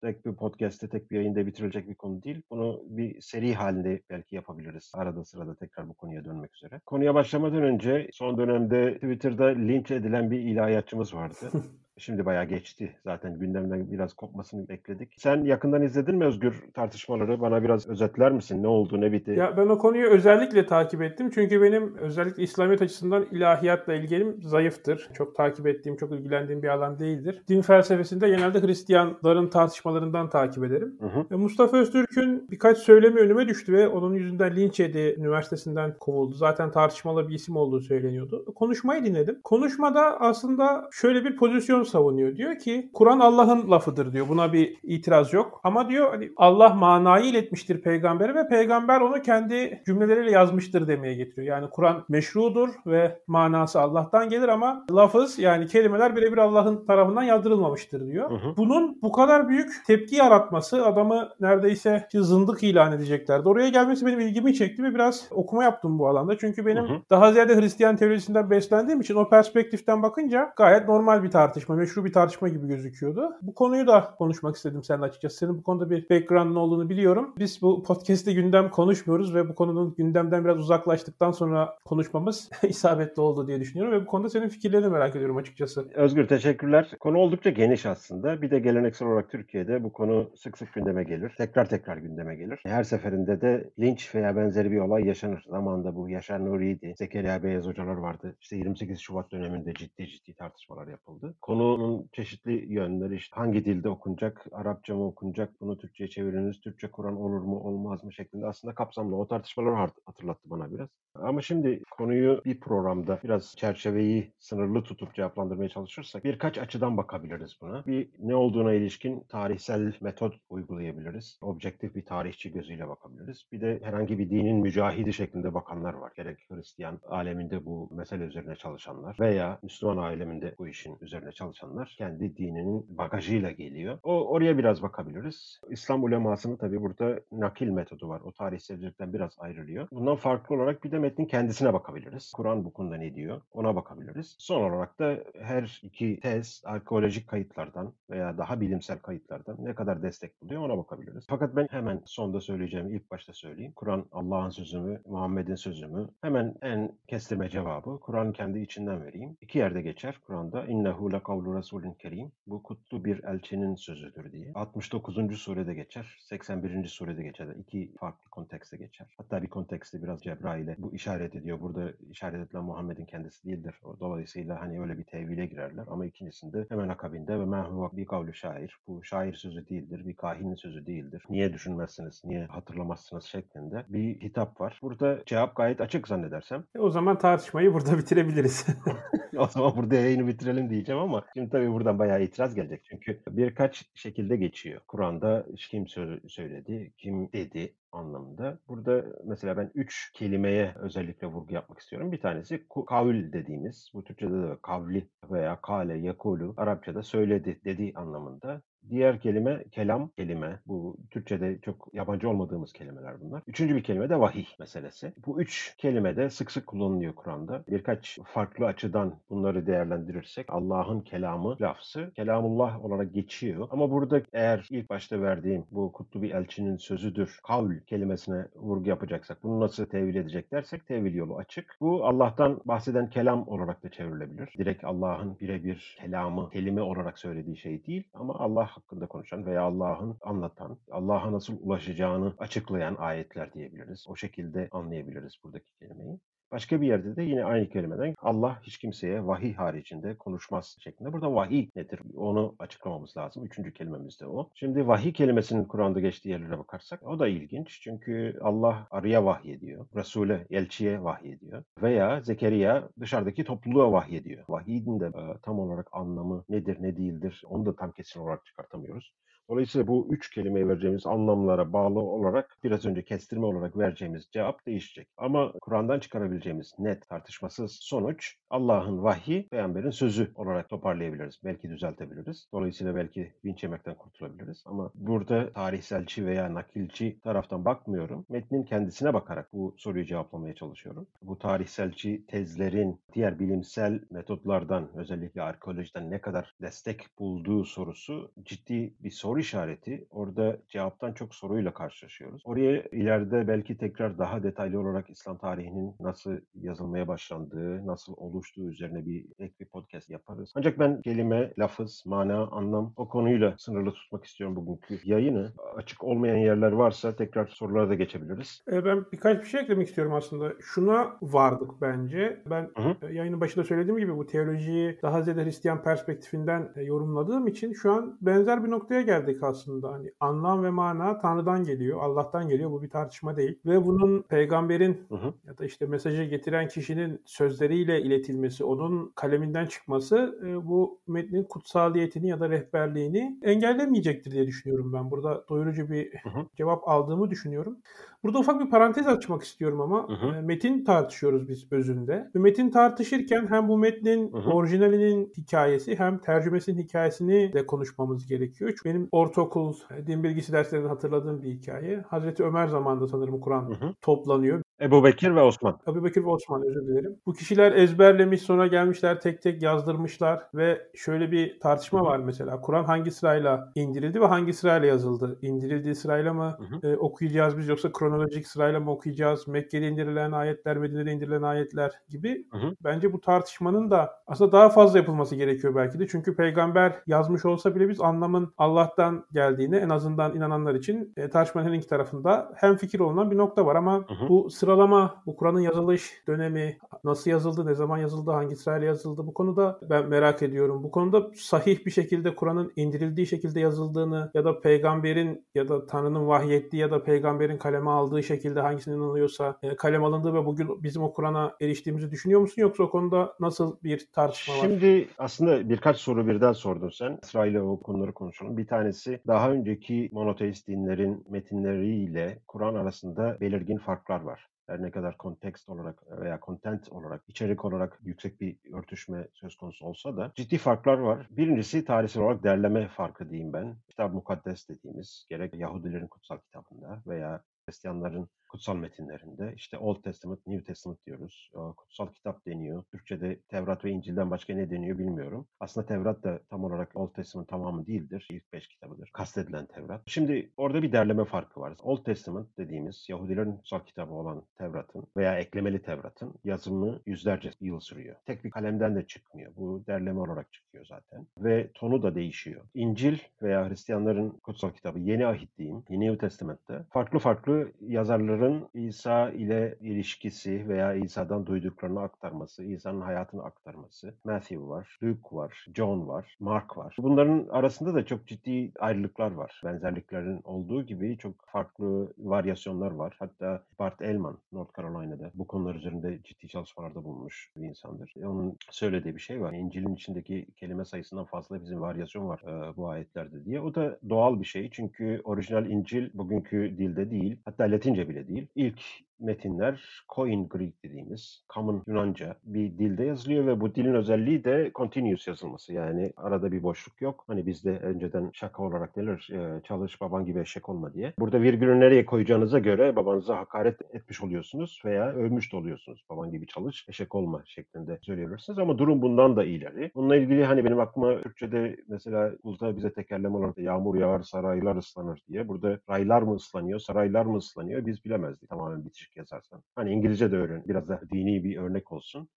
Tek 0.02 0.26
bir 0.26 0.34
podcast'te, 0.34 0.88
tek 0.88 1.10
bir 1.10 1.16
yayında 1.16 1.46
bitirilecek 1.46 1.88
bir 1.88 1.94
konu 1.94 2.22
değil. 2.22 2.42
Bunu 2.50 2.82
bir 2.84 3.20
seri 3.20 3.54
halinde 3.54 4.02
belki 4.10 4.34
yapabiliriz. 4.34 4.92
Arada 4.94 5.24
sırada 5.24 5.54
tekrar 5.54 5.88
bu 5.88 5.94
konuya 5.94 6.24
dönmek 6.24 6.56
üzere. 6.56 6.80
Konuya 6.86 7.14
başlamadan 7.14 7.62
önce 7.62 8.08
son 8.12 8.38
dönemde 8.38 8.94
Twitter'da 8.94 9.46
linç 9.46 9.90
edilen 9.90 10.30
bir 10.30 10.38
ilahiyatçımız 10.38 11.14
vardı. 11.14 11.34
Şimdi 11.98 12.26
bayağı 12.26 12.44
geçti. 12.44 12.94
Zaten 13.04 13.38
gündemden 13.38 13.90
biraz 13.90 14.14
kopmasını 14.14 14.68
bekledik. 14.68 15.14
Sen 15.18 15.44
yakından 15.44 15.82
izledin 15.82 16.16
mi 16.16 16.24
Özgür 16.24 16.54
tartışmaları? 16.74 17.40
Bana 17.40 17.62
biraz 17.62 17.88
özetler 17.88 18.32
misin? 18.32 18.62
Ne 18.62 18.66
oldu, 18.66 19.00
ne 19.00 19.12
bitti? 19.12 19.30
Ya 19.30 19.56
ben 19.56 19.68
o 19.68 19.78
konuyu 19.78 20.06
özellikle 20.06 20.66
takip 20.66 21.02
ettim. 21.02 21.30
Çünkü 21.34 21.62
benim 21.62 21.96
özellikle 21.96 22.42
İslamiyet 22.42 22.82
açısından 22.82 23.26
ilahiyatla 23.30 23.94
ilgilim 23.94 24.42
zayıftır. 24.42 25.08
Çok 25.14 25.36
takip 25.36 25.66
ettiğim, 25.66 25.96
çok 25.96 26.12
ilgilendiğim 26.12 26.62
bir 26.62 26.68
alan 26.68 26.98
değildir. 26.98 27.42
Din 27.48 27.62
felsefesinde 27.62 28.28
genelde 28.28 28.62
Hristiyanların 28.62 29.48
tartışmalarından 29.48 30.30
takip 30.30 30.64
ederim. 30.64 30.96
Hı 31.00 31.06
hı. 31.06 31.26
Ve 31.30 31.36
Mustafa 31.36 31.76
Öztürk'ün 31.76 32.46
birkaç 32.50 32.78
söylemi 32.78 33.20
önüme 33.20 33.48
düştü 33.48 33.72
ve 33.72 33.88
onun 33.88 34.14
yüzünden 34.14 34.56
linç 34.56 34.80
yedi, 34.80 35.14
üniversitesinden 35.18 35.94
kovuldu. 36.00 36.34
Zaten 36.34 36.70
tartışmalı 36.70 37.28
bir 37.28 37.34
isim 37.34 37.56
olduğu 37.56 37.80
söyleniyordu. 37.80 38.44
Konuşmayı 38.54 39.04
dinledim. 39.04 39.40
Konuşmada 39.44 40.20
aslında 40.20 40.88
şöyle 40.92 41.24
bir 41.24 41.36
pozisyon 41.36 41.79
savunuyor. 41.84 42.36
Diyor 42.36 42.58
ki 42.58 42.90
Kur'an 42.94 43.20
Allah'ın 43.20 43.70
lafıdır 43.70 44.12
diyor. 44.12 44.28
Buna 44.28 44.52
bir 44.52 44.78
itiraz 44.82 45.32
yok. 45.32 45.60
Ama 45.64 45.88
diyor 45.88 46.10
hani 46.10 46.30
Allah 46.36 46.68
manayı 46.68 47.24
iletmiştir 47.24 47.82
peygambere 47.82 48.34
ve 48.34 48.48
peygamber 48.48 49.00
onu 49.00 49.22
kendi 49.22 49.82
cümleleriyle 49.86 50.30
yazmıştır 50.30 50.88
demeye 50.88 51.14
getiriyor. 51.14 51.56
Yani 51.56 51.70
Kur'an 51.70 52.04
meşrudur 52.08 52.68
ve 52.86 53.20
manası 53.26 53.80
Allah'tan 53.80 54.28
gelir 54.28 54.48
ama 54.48 54.86
lafız 54.90 55.38
yani 55.38 55.66
kelimeler 55.66 56.16
birebir 56.16 56.38
Allah'ın 56.38 56.86
tarafından 56.86 57.22
yazdırılmamıştır 57.22 58.06
diyor. 58.06 58.30
Hı 58.30 58.34
hı. 58.34 58.56
Bunun 58.56 58.98
bu 59.02 59.12
kadar 59.12 59.48
büyük 59.48 59.86
tepki 59.86 60.16
yaratması 60.16 60.86
adamı 60.86 61.28
neredeyse 61.40 62.08
zındık 62.14 62.62
ilan 62.62 62.92
edeceklerdi. 62.92 63.48
Oraya 63.48 63.68
gelmesi 63.68 64.06
benim 64.06 64.20
ilgimi 64.20 64.54
çekti 64.54 64.82
ve 64.82 64.94
biraz 64.94 65.28
okuma 65.30 65.64
yaptım 65.64 65.98
bu 65.98 66.08
alanda. 66.08 66.38
Çünkü 66.38 66.66
benim 66.66 66.84
Hı 66.84 66.88
hı. 66.88 67.00
daha 67.10 67.32
ziyade 67.32 67.56
Hristiyan 67.56 67.96
teorisinden 67.96 68.50
beslendiğim 68.50 69.00
için 69.00 69.14
o 69.14 69.28
perspektiften 69.28 70.02
bakınca 70.02 70.52
gayet 70.56 70.88
normal 70.88 71.22
bir 71.22 71.30
tartışma, 71.30 71.69
meşru 71.76 72.04
bir 72.04 72.12
tartışma 72.12 72.48
gibi 72.48 72.68
gözüküyordu. 72.68 73.30
Bu 73.42 73.54
konuyu 73.54 73.86
da 73.86 74.14
konuşmak 74.18 74.56
istedim 74.56 74.84
seninle 74.84 75.04
açıkçası. 75.04 75.36
Senin 75.36 75.58
bu 75.58 75.62
konuda 75.62 75.90
bir 75.90 76.10
background'ın 76.10 76.56
olduğunu 76.56 76.88
biliyorum. 76.88 77.34
Biz 77.38 77.62
bu 77.62 77.82
podcast'te 77.82 78.32
gündem 78.32 78.70
konuşmuyoruz 78.70 79.34
ve 79.34 79.48
bu 79.48 79.54
konunun 79.54 79.94
gündemden 79.98 80.44
biraz 80.44 80.58
uzaklaştıktan 80.58 81.30
sonra 81.30 81.78
konuşmamız 81.84 82.50
isabetli 82.68 83.22
oldu 83.22 83.46
diye 83.46 83.60
düşünüyorum 83.60 83.92
ve 83.92 84.02
bu 84.02 84.06
konuda 84.06 84.28
senin 84.28 84.48
fikirlerini 84.48 84.88
merak 84.88 85.16
ediyorum 85.16 85.36
açıkçası. 85.36 85.88
Özgür 85.94 86.28
teşekkürler. 86.28 86.90
Konu 87.00 87.18
oldukça 87.18 87.50
geniş 87.50 87.86
aslında. 87.86 88.42
Bir 88.42 88.50
de 88.50 88.58
geleneksel 88.58 89.08
olarak 89.08 89.30
Türkiye'de 89.30 89.84
bu 89.84 89.92
konu 89.92 90.30
sık 90.36 90.58
sık 90.58 90.74
gündeme 90.74 91.04
gelir. 91.04 91.34
Tekrar 91.38 91.68
tekrar 91.68 91.96
gündeme 91.96 92.36
gelir. 92.36 92.60
Her 92.66 92.84
seferinde 92.84 93.40
de 93.40 93.70
linç 93.78 94.14
veya 94.14 94.36
benzeri 94.36 94.70
bir 94.70 94.78
olay 94.78 95.06
yaşanır. 95.06 95.44
Zamanında 95.48 95.96
bu 95.96 96.08
Yaşar 96.08 96.44
Nuri'ydi. 96.44 96.94
Zekeriya 96.98 97.42
Beyaz 97.42 97.66
hocalar 97.66 97.96
vardı. 97.96 98.36
İşte 98.40 98.56
28 98.56 98.98
Şubat 98.98 99.32
döneminde 99.32 99.74
ciddi 99.74 100.06
ciddi 100.06 100.34
tartışmalar 100.34 100.86
yapıldı. 100.86 101.34
Konunun 101.60 102.08
çeşitli 102.12 102.72
yönleri 102.72 103.16
işte 103.16 103.36
hangi 103.36 103.64
dilde 103.64 103.88
okunacak, 103.88 104.46
Arapça 104.52 104.94
mı 104.94 105.06
okunacak, 105.06 105.60
bunu 105.60 105.78
Türkçe'ye 105.78 106.08
çeviriniz, 106.08 106.60
Türkçe 106.60 106.90
Kur'an 106.90 107.16
olur 107.16 107.40
mu 107.40 107.60
olmaz 107.60 108.04
mı 108.04 108.12
şeklinde 108.12 108.46
aslında 108.46 108.74
kapsamlı 108.74 109.16
o 109.16 109.28
tartışmaları 109.28 109.90
hatırlattı 110.04 110.50
bana 110.50 110.72
biraz. 110.72 110.88
Ama 111.14 111.42
şimdi 111.42 111.82
konuyu 111.90 112.42
bir 112.44 112.60
programda 112.60 113.20
biraz 113.24 113.54
çerçeveyi 113.56 114.32
sınırlı 114.38 114.82
tutup 114.82 115.14
cevaplandırmaya 115.14 115.68
çalışırsak 115.68 116.24
birkaç 116.24 116.58
açıdan 116.58 116.96
bakabiliriz 116.96 117.56
buna. 117.60 117.86
Bir 117.86 118.10
ne 118.18 118.34
olduğuna 118.34 118.72
ilişkin 118.72 119.20
tarihsel 119.28 119.92
metot 120.00 120.34
uygulayabiliriz. 120.50 121.38
Objektif 121.40 121.94
bir 121.94 122.04
tarihçi 122.04 122.52
gözüyle 122.52 122.88
bakabiliriz. 122.88 123.44
Bir 123.52 123.60
de 123.60 123.80
herhangi 123.82 124.18
bir 124.18 124.30
dinin 124.30 124.56
mücahidi 124.56 125.12
şeklinde 125.12 125.54
bakanlar 125.54 125.94
var. 125.94 126.12
Gerek 126.16 126.38
Hristiyan 126.50 127.00
aleminde 127.08 127.64
bu 127.64 127.88
mesele 127.92 128.24
üzerine 128.24 128.56
çalışanlar 128.56 129.16
veya 129.20 129.58
Müslüman 129.62 129.96
aleminde 129.96 130.54
bu 130.58 130.68
işin 130.68 130.96
üzerine 131.00 131.32
çalışanlar 131.32 131.49
kendi 131.98 132.36
dininin 132.36 132.86
bagajıyla 132.98 133.50
geliyor. 133.50 133.98
O 134.02 134.28
oraya 134.28 134.58
biraz 134.58 134.82
bakabiliriz. 134.82 135.60
İslam 135.70 136.04
ulemasının 136.04 136.56
tabii 136.56 136.82
burada 136.82 137.20
nakil 137.32 137.68
metodu 137.68 138.08
var. 138.08 138.20
O 138.24 138.32
tarihselcilikten 138.32 139.12
biraz 139.12 139.36
ayrılıyor. 139.38 139.88
Bundan 139.92 140.16
farklı 140.16 140.56
olarak 140.56 140.84
bir 140.84 140.90
de 140.90 140.98
metnin 140.98 141.26
kendisine 141.26 141.72
bakabiliriz. 141.72 142.32
Kur'an 142.32 142.64
bu 142.64 142.72
konuda 142.72 142.96
ne 142.96 143.14
diyor? 143.14 143.40
Ona 143.52 143.76
bakabiliriz. 143.76 144.36
Son 144.38 144.70
olarak 144.70 144.98
da 144.98 145.18
her 145.38 145.80
iki 145.82 146.20
tez 146.20 146.62
arkeolojik 146.64 147.28
kayıtlardan 147.28 147.92
veya 148.10 148.38
daha 148.38 148.60
bilimsel 148.60 148.98
kayıtlardan 148.98 149.56
ne 149.58 149.74
kadar 149.74 150.02
destek 150.02 150.42
buluyor 150.42 150.62
ona 150.62 150.78
bakabiliriz. 150.78 151.26
Fakat 151.28 151.56
ben 151.56 151.66
hemen 151.70 152.02
sonda 152.04 152.40
söyleyeceğimi 152.40 152.92
ilk 152.92 153.10
başta 153.10 153.32
söyleyeyim. 153.32 153.72
Kur'an 153.76 154.06
Allah'ın 154.12 154.50
sözü 154.50 154.78
mü, 154.78 155.00
Muhammed'in 155.06 155.54
sözü 155.54 155.86
mü? 155.86 156.08
Hemen 156.20 156.54
en 156.62 156.92
kestirme 157.08 157.48
cevabı 157.48 158.00
Kur'an 158.00 158.32
kendi 158.32 158.58
içinden 158.58 159.04
vereyim. 159.04 159.36
İki 159.40 159.58
yerde 159.58 159.82
geçer 159.82 160.18
Kur'an'da. 160.26 160.66
İnnehu 160.66 161.12
le 161.12 161.22
kavlu 161.40 161.54
rasulün 161.54 161.92
kerim. 161.92 162.32
Bu 162.46 162.62
kutlu 162.62 163.04
bir 163.04 163.24
elçinin 163.24 163.74
sözüdür 163.74 164.32
diye. 164.32 164.52
69. 164.54 165.38
surede 165.38 165.74
geçer. 165.74 166.16
81. 166.20 166.86
surede 166.88 167.22
geçer. 167.22 167.48
İki 167.60 167.92
farklı 168.00 168.30
kontekste 168.30 168.76
geçer. 168.76 169.14
Hatta 169.16 169.42
bir 169.42 169.48
kontekste 169.48 170.02
biraz 170.02 170.22
Cebrail'e 170.22 170.76
bu 170.78 170.94
işaret 170.94 171.34
ediyor. 171.34 171.60
Burada 171.60 171.92
işaret 172.10 172.48
edilen 172.48 172.64
Muhammed'in 172.64 173.04
kendisi 173.04 173.48
değildir. 173.48 173.74
Dolayısıyla 174.00 174.60
hani 174.60 174.80
öyle 174.80 174.98
bir 174.98 175.04
tevhile 175.04 175.46
girerler. 175.46 175.84
Ama 175.90 176.06
ikincisinde 176.06 176.66
hemen 176.68 176.88
akabinde 176.88 177.40
ve 177.40 177.44
men 177.44 177.62
huve 177.64 177.96
bir 177.96 178.06
kavlu 178.06 178.32
şair. 178.34 178.76
Bu 178.86 179.04
şair 179.04 179.34
sözü 179.34 179.68
değildir. 179.68 180.06
Bir 180.06 180.14
kahinin 180.16 180.54
sözü 180.54 180.86
değildir. 180.86 181.22
Niye 181.30 181.52
düşünmezsiniz, 181.52 182.22
niye 182.24 182.44
hatırlamazsınız 182.46 183.24
şeklinde 183.24 183.84
bir 183.88 184.20
hitap 184.20 184.60
var. 184.60 184.78
Burada 184.82 185.22
cevap 185.26 185.56
gayet 185.56 185.80
açık 185.80 186.08
zannedersem. 186.08 186.64
E, 186.74 186.78
O 186.78 186.90
zaman 186.90 187.18
tartışmayı 187.18 187.74
burada 187.74 187.98
bitirebiliriz. 187.98 188.66
o 189.38 189.46
zaman 189.46 189.76
burada 189.76 189.94
yayını 189.94 190.26
bitirelim 190.26 190.70
diyeceğim 190.70 191.00
ama 191.00 191.24
şimdi 191.34 191.50
tabii 191.50 191.72
buradan 191.72 191.98
bayağı 191.98 192.22
itiraz 192.22 192.54
gelecek. 192.54 192.84
Çünkü 192.84 193.22
birkaç 193.26 193.84
şekilde 193.94 194.36
geçiyor. 194.36 194.80
Kur'an'da 194.88 195.46
kim 195.70 195.84
sö- 195.84 196.28
söyledi, 196.28 196.92
kim 196.98 197.32
dedi 197.32 197.74
anlamında. 197.92 198.58
Burada 198.68 199.04
mesela 199.24 199.56
ben 199.56 199.70
üç 199.74 200.12
kelimeye 200.12 200.74
özellikle 200.76 201.26
vurgu 201.26 201.54
yapmak 201.54 201.78
istiyorum. 201.78 202.12
Bir 202.12 202.20
tanesi 202.20 202.66
kavl 202.88 203.32
dediğimiz, 203.32 203.90
bu 203.94 204.04
Türkçe'de 204.04 204.42
de 204.42 204.56
kavli 204.62 205.08
veya 205.30 205.60
kale, 205.60 205.98
yakulu, 205.98 206.54
Arapçada 206.56 207.02
söyledi, 207.02 207.60
dedi 207.64 207.92
anlamında. 207.94 208.62
Diğer 208.90 209.20
kelime 209.20 209.64
kelam 209.72 210.08
kelime. 210.08 210.60
Bu 210.66 210.96
Türkçe'de 211.10 211.58
çok 211.60 211.88
yabancı 211.92 212.28
olmadığımız 212.28 212.72
kelimeler 212.72 213.20
bunlar. 213.20 213.42
Üçüncü 213.46 213.76
bir 213.76 213.84
kelime 213.84 214.10
de 214.10 214.20
vahiy 214.20 214.46
meselesi. 214.58 215.12
Bu 215.26 215.42
üç 215.42 215.74
kelime 215.78 216.16
de 216.16 216.30
sık 216.30 216.50
sık 216.50 216.66
kullanılıyor 216.66 217.14
Kur'an'da. 217.14 217.64
Birkaç 217.68 218.18
farklı 218.24 218.66
açıdan 218.66 219.14
bunları 219.30 219.66
değerlendirirsek 219.66 220.46
Allah'ın 220.48 221.00
kelamı 221.00 221.56
lafzı 221.60 222.12
kelamullah 222.16 222.84
olarak 222.84 223.14
geçiyor. 223.14 223.68
Ama 223.70 223.90
burada 223.90 224.22
eğer 224.32 224.66
ilk 224.70 224.90
başta 224.90 225.22
verdiğim 225.22 225.64
bu 225.70 225.92
kutlu 225.92 226.22
bir 226.22 226.30
elçinin 226.30 226.76
sözüdür 226.76 227.40
kavl 227.42 227.72
kelimesine 227.86 228.46
vurgu 228.54 228.88
yapacaksak 228.88 229.42
bunu 229.42 229.60
nasıl 229.60 229.86
tevil 229.86 230.14
edecek 230.14 230.52
dersek 230.52 230.86
tevil 230.86 231.14
yolu 231.14 231.36
açık. 231.36 231.76
Bu 231.80 232.06
Allah'tan 232.06 232.60
bahseden 232.64 233.10
kelam 233.10 233.48
olarak 233.48 233.82
da 233.82 233.90
çevrilebilir. 233.90 234.54
Direkt 234.58 234.84
Allah'ın 234.84 235.38
birebir 235.40 235.98
kelamı, 236.00 236.50
kelime 236.50 236.82
olarak 236.82 237.18
söylediği 237.18 237.56
şey 237.56 237.86
değil 237.86 238.08
ama 238.14 238.34
Allah 238.38 238.66
hakkında 238.66 239.06
konuşan 239.06 239.46
veya 239.46 239.62
Allah'ın 239.62 240.16
anlatan, 240.20 240.78
Allah'a 240.90 241.32
nasıl 241.32 241.56
ulaşacağını 241.60 242.34
açıklayan 242.38 242.96
ayetler 242.98 243.52
diyebiliriz. 243.52 244.04
O 244.08 244.16
şekilde 244.16 244.68
anlayabiliriz 244.72 245.34
buradaki 245.44 245.74
kelimeyi. 245.78 246.18
Başka 246.52 246.80
bir 246.80 246.86
yerde 246.86 247.16
de 247.16 247.22
yine 247.22 247.44
aynı 247.44 247.68
kelimeden 247.68 248.14
Allah 248.18 248.60
hiç 248.62 248.78
kimseye 248.78 249.26
vahiy 249.26 249.54
haricinde 249.54 250.16
konuşmaz 250.16 250.76
şeklinde. 250.80 251.12
Burada 251.12 251.34
vahiy 251.34 251.68
nedir? 251.76 252.00
Onu 252.16 252.56
açıklamamız 252.58 253.16
lazım. 253.16 253.44
Üçüncü 253.44 253.72
kelimemiz 253.72 254.20
de 254.20 254.26
o. 254.26 254.50
Şimdi 254.54 254.86
vahiy 254.86 255.12
kelimesinin 255.12 255.64
Kur'an'da 255.64 256.00
geçtiği 256.00 256.28
yerlere 256.28 256.58
bakarsak 256.58 257.02
o 257.06 257.18
da 257.18 257.28
ilginç. 257.28 257.80
Çünkü 257.82 258.38
Allah 258.42 258.88
arıya 258.90 259.24
vahyediyor. 259.24 259.86
Resul'e, 259.96 260.46
elçiye 260.50 261.02
vahyediyor. 261.02 261.64
Veya 261.82 262.20
Zekeriya 262.20 262.88
dışarıdaki 263.00 263.44
topluluğa 263.44 263.92
vahyediyor. 263.92 264.44
Vahyin 264.48 265.00
de 265.00 265.06
e, 265.06 265.38
tam 265.42 265.58
olarak 265.58 265.88
anlamı 265.92 266.44
nedir, 266.48 266.76
ne 266.80 266.96
değildir 266.96 267.42
onu 267.46 267.66
da 267.66 267.76
tam 267.76 267.92
kesin 267.92 268.20
olarak 268.20 268.46
çıkartamıyoruz. 268.46 269.12
Dolayısıyla 269.50 269.86
bu 269.86 270.08
üç 270.10 270.30
kelimeye 270.30 270.68
vereceğimiz 270.68 271.06
anlamlara 271.06 271.72
bağlı 271.72 272.00
olarak 272.00 272.56
biraz 272.64 272.86
önce 272.86 273.02
kestirme 273.02 273.46
olarak 273.46 273.78
vereceğimiz 273.78 274.28
cevap 274.32 274.66
değişecek. 274.66 275.08
Ama 275.16 275.52
Kur'an'dan 275.60 276.00
çıkarabileceğimiz 276.00 276.72
net 276.78 277.08
tartışmasız 277.08 277.78
sonuç 277.80 278.36
Allah'ın 278.50 279.02
vahyi, 279.02 279.48
peygamberin 279.48 279.90
sözü 279.90 280.32
olarak 280.34 280.68
toparlayabiliriz. 280.68 281.40
Belki 281.44 281.70
düzeltebiliriz. 281.70 282.48
Dolayısıyla 282.52 282.96
belki 282.96 283.32
linç 283.46 283.62
yemekten 283.62 283.94
kurtulabiliriz. 283.94 284.62
Ama 284.66 284.90
burada 284.94 285.52
tarihselci 285.52 286.26
veya 286.26 286.54
nakilci 286.54 287.20
taraftan 287.20 287.64
bakmıyorum. 287.64 288.26
Metnin 288.28 288.62
kendisine 288.62 289.14
bakarak 289.14 289.52
bu 289.52 289.74
soruyu 289.78 290.04
cevaplamaya 290.04 290.54
çalışıyorum. 290.54 291.06
Bu 291.22 291.38
tarihselci 291.38 292.26
tezlerin 292.26 293.00
diğer 293.14 293.38
bilimsel 293.38 294.00
metotlardan 294.10 294.88
özellikle 294.94 295.42
arkeolojiden 295.42 296.10
ne 296.10 296.20
kadar 296.20 296.54
destek 296.62 297.06
bulduğu 297.18 297.64
sorusu 297.64 298.32
ciddi 298.44 298.94
bir 299.00 299.10
soru 299.10 299.39
işareti. 299.40 300.06
Orada 300.10 300.56
cevaptan 300.68 301.12
çok 301.12 301.34
soruyla 301.34 301.74
karşılaşıyoruz. 301.74 302.42
Oraya 302.44 302.82
ileride 302.82 303.48
belki 303.48 303.78
tekrar 303.78 304.18
daha 304.18 304.42
detaylı 304.42 304.80
olarak 304.80 305.10
İslam 305.10 305.38
tarihinin 305.38 305.94
nasıl 306.00 306.32
yazılmaya 306.54 307.08
başlandığı, 307.08 307.86
nasıl 307.86 308.14
oluştuğu 308.16 308.70
üzerine 308.70 309.06
bir 309.06 309.26
ek 309.38 309.54
bir 309.60 309.66
podcast 309.66 310.10
yaparız. 310.10 310.52
Ancak 310.56 310.78
ben 310.78 311.02
kelime, 311.02 311.52
lafız, 311.58 312.02
mana, 312.06 312.46
anlam 312.46 312.92
o 312.96 313.08
konuyla 313.08 313.54
sınırlı 313.58 313.92
tutmak 313.92 314.24
istiyorum 314.24 314.56
bugünkü 314.56 315.00
yayını. 315.04 315.52
Açık 315.76 316.04
olmayan 316.04 316.36
yerler 316.36 316.72
varsa 316.72 317.16
tekrar 317.16 317.46
sorulara 317.46 317.88
da 317.88 317.94
geçebiliriz. 317.94 318.62
E, 318.72 318.84
Ben 318.84 319.04
birkaç 319.12 319.40
bir 319.40 319.44
şey 319.44 319.60
eklemek 319.60 319.88
istiyorum 319.88 320.14
aslında. 320.14 320.52
Şuna 320.60 321.16
vardık 321.22 321.70
bence. 321.80 322.42
Ben 322.50 322.70
Hı 322.76 323.06
e, 323.08 323.14
yayının 323.14 323.40
başında 323.40 323.64
söylediğim 323.64 323.98
gibi 323.98 324.16
bu 324.16 324.26
teolojiyi 324.26 324.98
daha 325.02 325.22
ziyade 325.22 325.44
Hristiyan 325.44 325.82
perspektifinden 325.82 326.72
e, 326.76 326.82
yorumladığım 326.82 327.46
için 327.46 327.72
şu 327.72 327.92
an 327.92 328.18
benzer 328.20 328.64
bir 328.64 328.70
noktaya 328.70 329.02
geldik 329.30 329.42
aslında. 329.42 329.92
Hani 329.92 330.12
anlam 330.20 330.64
ve 330.64 330.70
mana 330.70 331.18
Tanrı'dan 331.18 331.64
geliyor, 331.64 332.00
Allah'tan 332.02 332.48
geliyor. 332.48 332.70
Bu 332.70 332.82
bir 332.82 332.90
tartışma 332.90 333.36
değil. 333.36 333.58
Ve 333.66 333.86
bunun 333.86 334.22
peygamberin 334.22 335.06
Hı 335.08 335.14
hı. 335.14 335.34
ya 335.46 335.58
da 335.58 335.64
işte 335.64 335.86
mesajı 335.86 336.24
getiren 336.24 336.68
kişinin 336.68 337.22
sözleriyle 337.24 338.02
iletilmesi, 338.02 338.64
onun 338.64 339.12
kaleminden 339.14 339.66
çıkması 339.66 340.40
e, 340.46 340.66
bu 340.66 340.98
metnin 341.06 341.44
kutsaliyetini 341.44 342.28
ya 342.28 342.40
da 342.40 342.50
rehberliğini 342.50 343.38
engellemeyecektir 343.42 344.30
diye 344.30 344.46
düşünüyorum 344.46 344.92
ben. 344.92 345.10
Burada 345.10 345.44
doyurucu 345.48 345.90
bir 345.90 346.12
Hı 346.22 346.28
hı. 346.28 346.46
cevap 346.56 346.88
aldığımı 346.88 347.30
düşünüyorum. 347.30 347.78
Burada 348.24 348.38
ufak 348.38 348.60
bir 348.60 348.70
parantez 348.70 349.06
açmak 349.06 349.42
istiyorum 349.42 349.80
ama 349.80 350.08
Hı 350.08 350.12
hı. 350.12 350.36
e, 350.36 350.40
metin 350.40 350.84
tartışıyoruz 350.84 351.48
biz 351.48 351.72
özünde. 351.72 352.30
Ve 352.34 352.38
metin 352.38 352.70
tartışırken 352.70 353.46
hem 353.50 353.68
bu 353.68 353.78
metnin 353.78 354.32
Hı 354.32 354.36
hı. 354.38 354.50
orijinalinin 354.50 355.32
hikayesi 355.38 355.98
hem 355.98 356.18
tercümesinin 356.18 356.82
hikayesini 356.82 357.52
de 357.52 357.66
konuşmamız 357.66 358.26
gerekiyor. 358.26 358.70
Çünkü 358.70 358.84
benim 358.84 359.08
ortaokul 359.20 359.74
din 360.06 360.24
bilgisi 360.24 360.52
derslerinde 360.52 360.88
hatırladığım 360.88 361.42
bir 361.42 361.50
hikaye. 361.50 362.04
Hazreti 362.08 362.44
Ömer 362.44 362.66
zamanında 362.66 363.08
sanırım 363.08 363.40
Kur'an 363.40 363.68
Hı 363.68 363.86
hı. 363.86 363.94
toplanıyor. 364.02 364.62
Ebu 364.80 365.04
Bekir 365.04 365.34
ve 365.34 365.42
Osman. 365.42 365.78
Ebu 365.88 366.04
Bekir 366.04 366.24
ve 366.24 366.28
Osman 366.28 366.62
özür 366.62 366.86
dilerim. 366.86 367.16
Bu 367.26 367.32
kişiler 367.32 367.72
ezberlemiş 367.72 368.42
sonra 368.42 368.66
gelmişler 368.66 369.20
tek 369.20 369.42
tek 369.42 369.62
yazdırmışlar 369.62 370.42
ve 370.54 370.90
şöyle 370.94 371.32
bir 371.32 371.60
tartışma 371.60 372.00
Hı 372.00 372.04
hı. 372.04 372.08
var 372.08 372.18
mesela. 372.18 372.60
Kur'an 372.60 372.84
hangi 372.84 373.10
sırayla 373.10 373.72
indirildi 373.74 374.20
ve 374.20 374.26
hangi 374.26 374.52
sırayla 374.52 374.88
yazıldı? 374.88 375.38
İndirildiği 375.42 375.94
sırayla 375.94 376.34
mı 376.34 376.56
Hı 376.58 376.86
hı. 376.86 376.92
e, 376.92 376.96
okuyacağız 376.96 377.58
biz 377.58 377.68
yoksa 377.68 377.92
kronolojik 377.92 378.46
sırayla 378.46 378.80
mı 378.80 378.90
okuyacağız? 378.90 379.48
Mekke'de 379.48 379.88
indirilen 379.88 380.32
ayetler, 380.32 380.76
Medine'de 380.76 381.12
indirilen 381.12 381.42
ayetler 381.42 381.92
gibi. 382.08 382.46
Hı 382.52 382.58
hı. 382.58 382.74
Bence 382.84 383.12
bu 383.12 383.20
tartışmanın 383.20 383.90
da 383.90 384.10
aslında 384.26 384.52
daha 384.52 384.68
fazla 384.68 384.98
yapılması 384.98 385.36
gerekiyor 385.36 385.74
belki 385.74 385.98
de. 385.98 386.06
Çünkü 386.08 386.36
peygamber 386.36 387.02
yazmış 387.06 387.44
olsa 387.44 387.74
bile 387.74 387.88
biz 387.88 388.00
anlamın 388.00 388.54
Allah'tan 388.58 388.99
geldiğini 389.32 389.76
en 389.76 389.88
azından 389.88 390.36
inananlar 390.36 390.74
için 390.74 391.12
e, 391.16 391.30
tartışmanın 391.30 391.68
her 391.68 391.72
iki 391.72 391.86
tarafında 391.86 392.52
hem 392.54 392.76
fikir 392.76 393.00
olunan 393.00 393.30
bir 393.30 393.36
nokta 393.36 393.66
var 393.66 393.76
ama 393.76 393.94
Hı 393.94 394.14
hı. 394.14 394.28
bu 394.28 394.50
sıralama, 394.50 395.22
bu 395.26 395.36
Kur'an'ın 395.36 395.60
yazılış 395.60 396.22
dönemi, 396.28 396.78
nasıl 397.04 397.30
yazıldı, 397.30 397.66
ne 397.66 397.74
zaman 397.74 397.98
yazıldı, 397.98 398.30
hangi 398.30 398.56
sırayla 398.56 398.86
yazıldı 398.86 399.26
bu 399.26 399.34
konuda 399.34 399.78
ben 399.90 400.08
merak 400.08 400.42
ediyorum. 400.42 400.82
Bu 400.82 400.90
konuda 400.90 401.30
sahih 401.34 401.86
bir 401.86 401.90
şekilde 401.90 402.34
Kur'an'ın 402.34 402.72
indirildiği 402.76 403.26
şekilde 403.26 403.60
yazıldığını 403.60 404.30
ya 404.34 404.44
da 404.44 404.60
peygamberin 404.60 405.46
ya 405.54 405.68
da 405.68 405.86
Tanrı'nın 405.86 406.28
vahyettiği 406.28 406.82
ya 406.82 406.90
da 406.90 407.02
peygamberin 407.02 407.58
kaleme 407.58 407.90
aldığı 407.90 408.22
şekilde 408.22 408.60
hangisine 408.60 408.94
inanıyorsa 408.94 409.58
e, 409.62 409.76
kalem 409.76 410.04
alındığı 410.04 410.34
ve 410.34 410.46
bugün 410.46 410.82
bizim 410.82 411.02
o 411.02 411.12
Kur'an'a 411.12 411.56
eriştiğimizi 411.60 412.10
düşünüyor 412.10 412.40
musun? 412.40 412.62
Yoksa 412.62 412.82
o 412.82 412.90
konuda 412.90 413.34
nasıl 413.40 413.76
bir 413.84 414.08
tartışma 414.12 414.54
var? 414.54 414.60
Şimdi 414.60 415.08
aslında 415.18 415.68
birkaç 415.68 415.96
soru 415.96 416.26
birden 416.26 416.52
sordun 416.52 416.90
sen. 416.90 417.18
Sırayla 417.22 417.62
o 417.62 417.80
konuları 417.80 418.12
konuşalım. 418.12 418.56
Bir 418.56 418.66
tanesi 418.90 419.20
daha 419.26 419.50
önceki 419.50 420.08
monoteist 420.12 420.68
dinlerin 420.68 421.24
metinleriyle 421.28 422.38
Kur'an 422.48 422.74
arasında 422.74 423.40
belirgin 423.40 423.78
farklar 423.78 424.20
var. 424.20 424.46
Her 424.66 424.82
ne 424.82 424.90
kadar 424.90 425.16
kontekst 425.16 425.68
olarak 425.68 426.20
veya 426.20 426.38
content 426.42 426.92
olarak, 426.92 427.22
içerik 427.28 427.64
olarak 427.64 427.98
yüksek 428.02 428.40
bir 428.40 428.56
örtüşme 428.72 429.28
söz 429.34 429.56
konusu 429.56 429.86
olsa 429.86 430.16
da 430.16 430.32
ciddi 430.34 430.58
farklar 430.58 430.98
var. 430.98 431.26
Birincisi 431.30 431.84
tarihsel 431.84 432.22
olarak 432.22 432.42
derleme 432.42 432.88
farkı 432.88 433.30
diyeyim 433.30 433.52
ben. 433.52 433.76
Kitap 433.88 434.14
mukaddes 434.14 434.68
dediğimiz 434.68 435.26
gerek 435.28 435.54
Yahudilerin 435.54 436.06
kutsal 436.06 436.38
kitabında 436.38 437.02
veya 437.06 437.42
Hristiyanların 437.66 438.28
kutsal 438.50 438.76
metinlerinde 438.76 439.52
işte 439.56 439.78
Old 439.78 440.02
Testament, 440.02 440.46
New 440.46 440.64
Testament 440.64 441.06
diyoruz. 441.06 441.50
Kutsal 441.76 442.06
kitap 442.06 442.46
deniyor. 442.46 442.84
Türkçe'de 442.84 443.40
Tevrat 443.40 443.84
ve 443.84 443.90
İncil'den 443.90 444.30
başka 444.30 444.54
ne 444.54 444.70
deniyor 444.70 444.98
bilmiyorum. 444.98 445.46
Aslında 445.60 445.86
Tevrat 445.86 446.24
da 446.24 446.40
tam 446.50 446.64
olarak 446.64 446.96
Old 446.96 447.14
Testament 447.14 447.48
tamamı 447.48 447.86
değildir. 447.86 448.28
İlk 448.30 448.52
beş 448.52 448.68
kitabıdır. 448.68 449.10
Kastedilen 449.12 449.66
Tevrat. 449.66 450.02
Şimdi 450.06 450.52
orada 450.56 450.82
bir 450.82 450.92
derleme 450.92 451.24
farkı 451.24 451.60
var. 451.60 451.76
Old 451.82 452.04
Testament 452.04 452.58
dediğimiz 452.58 453.06
Yahudilerin 453.08 453.56
kutsal 453.56 453.80
kitabı 453.80 454.12
olan 454.12 454.42
Tevrat'ın 454.58 455.06
veya 455.16 455.38
eklemeli 455.38 455.82
Tevrat'ın 455.82 456.34
yazımı 456.44 457.00
yüzlerce 457.06 457.50
yıl 457.60 457.80
sürüyor. 457.80 458.16
Tek 458.26 458.44
bir 458.44 458.50
kalemden 458.50 458.96
de 458.96 459.06
çıkmıyor. 459.06 459.52
Bu 459.56 459.84
derleme 459.86 460.20
olarak 460.20 460.52
çıkıyor 460.52 460.84
zaten. 460.84 461.26
Ve 461.38 461.70
tonu 461.74 462.02
da 462.02 462.14
değişiyor. 462.14 462.64
İncil 462.74 463.18
veya 463.42 463.68
Hristiyanların 463.68 464.30
kutsal 464.30 464.70
kitabı 464.70 464.98
Yeni 464.98 465.26
Ahit 465.26 465.58
diyeyim, 465.58 465.84
New 465.90 466.18
Testament'te 466.18 466.84
farklı 466.92 467.18
farklı 467.18 467.72
yazarların 467.80 468.39
İsa 468.74 469.30
ile 469.30 469.78
ilişkisi 469.80 470.68
veya 470.68 470.94
İsa'dan 470.94 471.46
duyduklarını 471.46 472.00
aktarması, 472.00 472.64
İsa'nın 472.64 473.00
hayatını 473.00 473.42
aktarması. 473.44 474.14
Matthew 474.24 474.68
var, 474.68 474.98
Luke 475.02 475.36
var, 475.36 475.66
John 475.74 476.08
var, 476.08 476.36
Mark 476.40 476.76
var. 476.76 476.96
Bunların 476.98 477.48
arasında 477.50 477.94
da 477.94 478.06
çok 478.06 478.26
ciddi 478.26 478.72
ayrılıklar 478.80 479.30
var. 479.32 479.60
Benzerliklerin 479.64 480.40
olduğu 480.44 480.82
gibi 480.86 481.18
çok 481.18 481.34
farklı 481.46 482.12
varyasyonlar 482.18 482.90
var. 482.90 483.16
Hatta 483.18 483.64
Bart 483.78 484.02
Ehrman, 484.02 484.38
North 484.52 484.76
Carolina'da 484.76 485.30
bu 485.34 485.46
konular 485.46 485.74
üzerinde 485.74 486.20
ciddi 486.24 486.48
çalışmalarda 486.48 487.04
bulunmuş 487.04 487.52
bir 487.56 487.68
insandır. 487.68 488.14
E, 488.22 488.26
Onun 488.26 488.56
söylediği 488.70 489.14
bir 489.14 489.20
şey 489.20 489.40
var. 489.40 489.52
İncil'in 489.52 489.94
içindeki 489.94 490.46
kelime 490.56 490.84
sayısından 490.84 491.24
fazla 491.24 491.62
bizim 491.62 491.80
varyasyon 491.80 492.28
var 492.28 492.40
e, 492.46 492.76
bu 492.76 492.88
ayetlerde 492.88 493.44
diye. 493.44 493.60
O 493.60 493.74
da 493.74 493.98
doğal 494.08 494.40
bir 494.40 494.44
şey. 494.44 494.70
Çünkü 494.70 495.20
orijinal 495.24 495.66
İncil 495.70 496.10
bugünkü 496.14 496.74
dilde 496.78 497.10
değil. 497.10 497.36
Hatta 497.44 497.64
Latince 497.64 498.08
bile 498.08 498.28
değil. 498.28 498.29
İlk 498.54 498.80
metinler 499.20 500.04
Koine 500.08 500.46
Greek 500.50 500.84
dediğimiz 500.84 501.44
common 501.54 501.82
Yunanca 501.86 502.36
bir 502.44 502.78
dilde 502.78 503.04
yazılıyor 503.04 503.46
ve 503.46 503.60
bu 503.60 503.74
dilin 503.74 503.94
özelliği 503.94 504.44
de 504.44 504.70
continuous 504.74 505.28
yazılması. 505.28 505.72
Yani 505.72 506.12
arada 506.16 506.52
bir 506.52 506.62
boşluk 506.62 507.00
yok. 507.00 507.24
Hani 507.26 507.46
bizde 507.46 507.78
önceden 507.78 508.30
şaka 508.32 508.62
olarak 508.62 508.96
denir 508.96 509.30
e, 509.32 509.62
çalış 509.62 510.00
baban 510.00 510.24
gibi 510.24 510.40
eşek 510.40 510.68
olma 510.68 510.94
diye. 510.94 511.12
Burada 511.18 511.42
virgülü 511.42 511.80
nereye 511.80 512.06
koyacağınıza 512.06 512.58
göre 512.58 512.96
babanıza 512.96 513.36
hakaret 513.36 513.80
etmiş 513.94 514.22
oluyorsunuz 514.22 514.82
veya 514.84 515.12
övmüş 515.12 515.52
de 515.52 515.56
oluyorsunuz. 515.56 516.04
Baban 516.10 516.30
gibi 516.30 516.46
çalış 516.46 516.86
eşek 516.88 517.14
olma 517.14 517.42
şeklinde 517.46 517.98
söyleyebilirsiniz 518.02 518.58
ama 518.58 518.78
durum 518.78 519.02
bundan 519.02 519.36
da 519.36 519.44
ileri. 519.44 519.90
Bununla 519.94 520.16
ilgili 520.16 520.44
hani 520.44 520.64
benim 520.64 520.80
aklıma 520.80 521.20
Türkçe'de 521.22 521.76
mesela 521.88 522.32
Ulta 522.42 522.76
bize 522.76 522.92
tekerleme 522.92 523.36
olarak 523.36 523.58
yağmur 523.58 523.94
yağar 523.94 524.22
saraylar 524.22 524.76
ıslanır 524.76 525.22
diye. 525.28 525.48
Burada 525.48 525.78
raylar 525.90 526.22
mı 526.22 526.34
ıslanıyor 526.34 526.78
saraylar 526.78 527.26
mı 527.26 527.36
ıslanıyor 527.36 527.86
biz 527.86 528.04
bilemezdik 528.04 528.48
tamamen 528.48 528.84
bitişik 528.84 529.09
yazarsan. 529.16 529.62
Hani 529.74 529.92
İngilizce 529.92 530.32
de 530.32 530.36
öğren 530.36 530.64
biraz 530.68 530.88
da 530.88 531.00
dini 531.12 531.44
bir 531.44 531.56
örnek 531.56 531.92
olsun. 531.92 532.28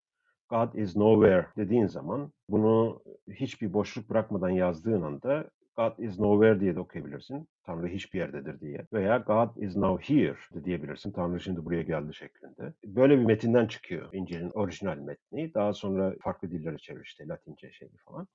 God 0.49 0.73
is 0.73 0.95
nowhere 0.95 1.47
dediğin 1.57 1.87
zaman 1.87 2.31
bunu 2.49 3.03
hiçbir 3.29 3.73
boşluk 3.73 4.09
bırakmadan 4.09 4.49
yazdığın 4.49 5.01
anda 5.01 5.49
God 5.77 5.97
is 5.97 6.19
nowhere 6.19 6.59
diye 6.59 6.75
de 6.75 6.79
okuyabilirsin. 6.79 7.47
Tanrı 7.63 7.87
hiçbir 7.87 8.19
yerdedir 8.19 8.59
diye. 8.59 8.87
Veya 8.93 9.17
God 9.17 9.55
is 9.55 9.75
now 9.75 10.13
here 10.13 10.37
de 10.53 10.65
diyebilirsin. 10.65 11.11
Tanrı 11.11 11.39
şimdi 11.39 11.65
buraya 11.65 11.81
geldi 11.81 12.13
şeklinde. 12.13 12.73
Böyle 12.85 13.19
bir 13.19 13.25
metinden 13.25 13.67
çıkıyor 13.67 14.09
İncil'in 14.13 14.49
orijinal 14.49 14.97
metni. 14.97 15.53
Daha 15.53 15.73
sonra 15.73 16.15
farklı 16.21 16.51
dillere 16.51 16.77
çevir 16.77 17.03
işte 17.03 17.27
Latince 17.27 17.71
şey 17.71 17.89
falan. 18.05 18.27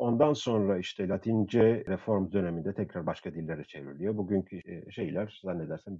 Ondan 0.00 0.32
sonra 0.32 0.78
işte 0.78 1.08
Latince 1.08 1.84
reform 1.88 2.32
döneminde 2.32 2.74
tekrar 2.74 3.06
başka 3.06 3.34
dillere 3.34 3.64
çevriliyor. 3.64 4.16
Bugünkü 4.16 4.60
şeyler 4.92 5.40
zannedersem 5.42 5.98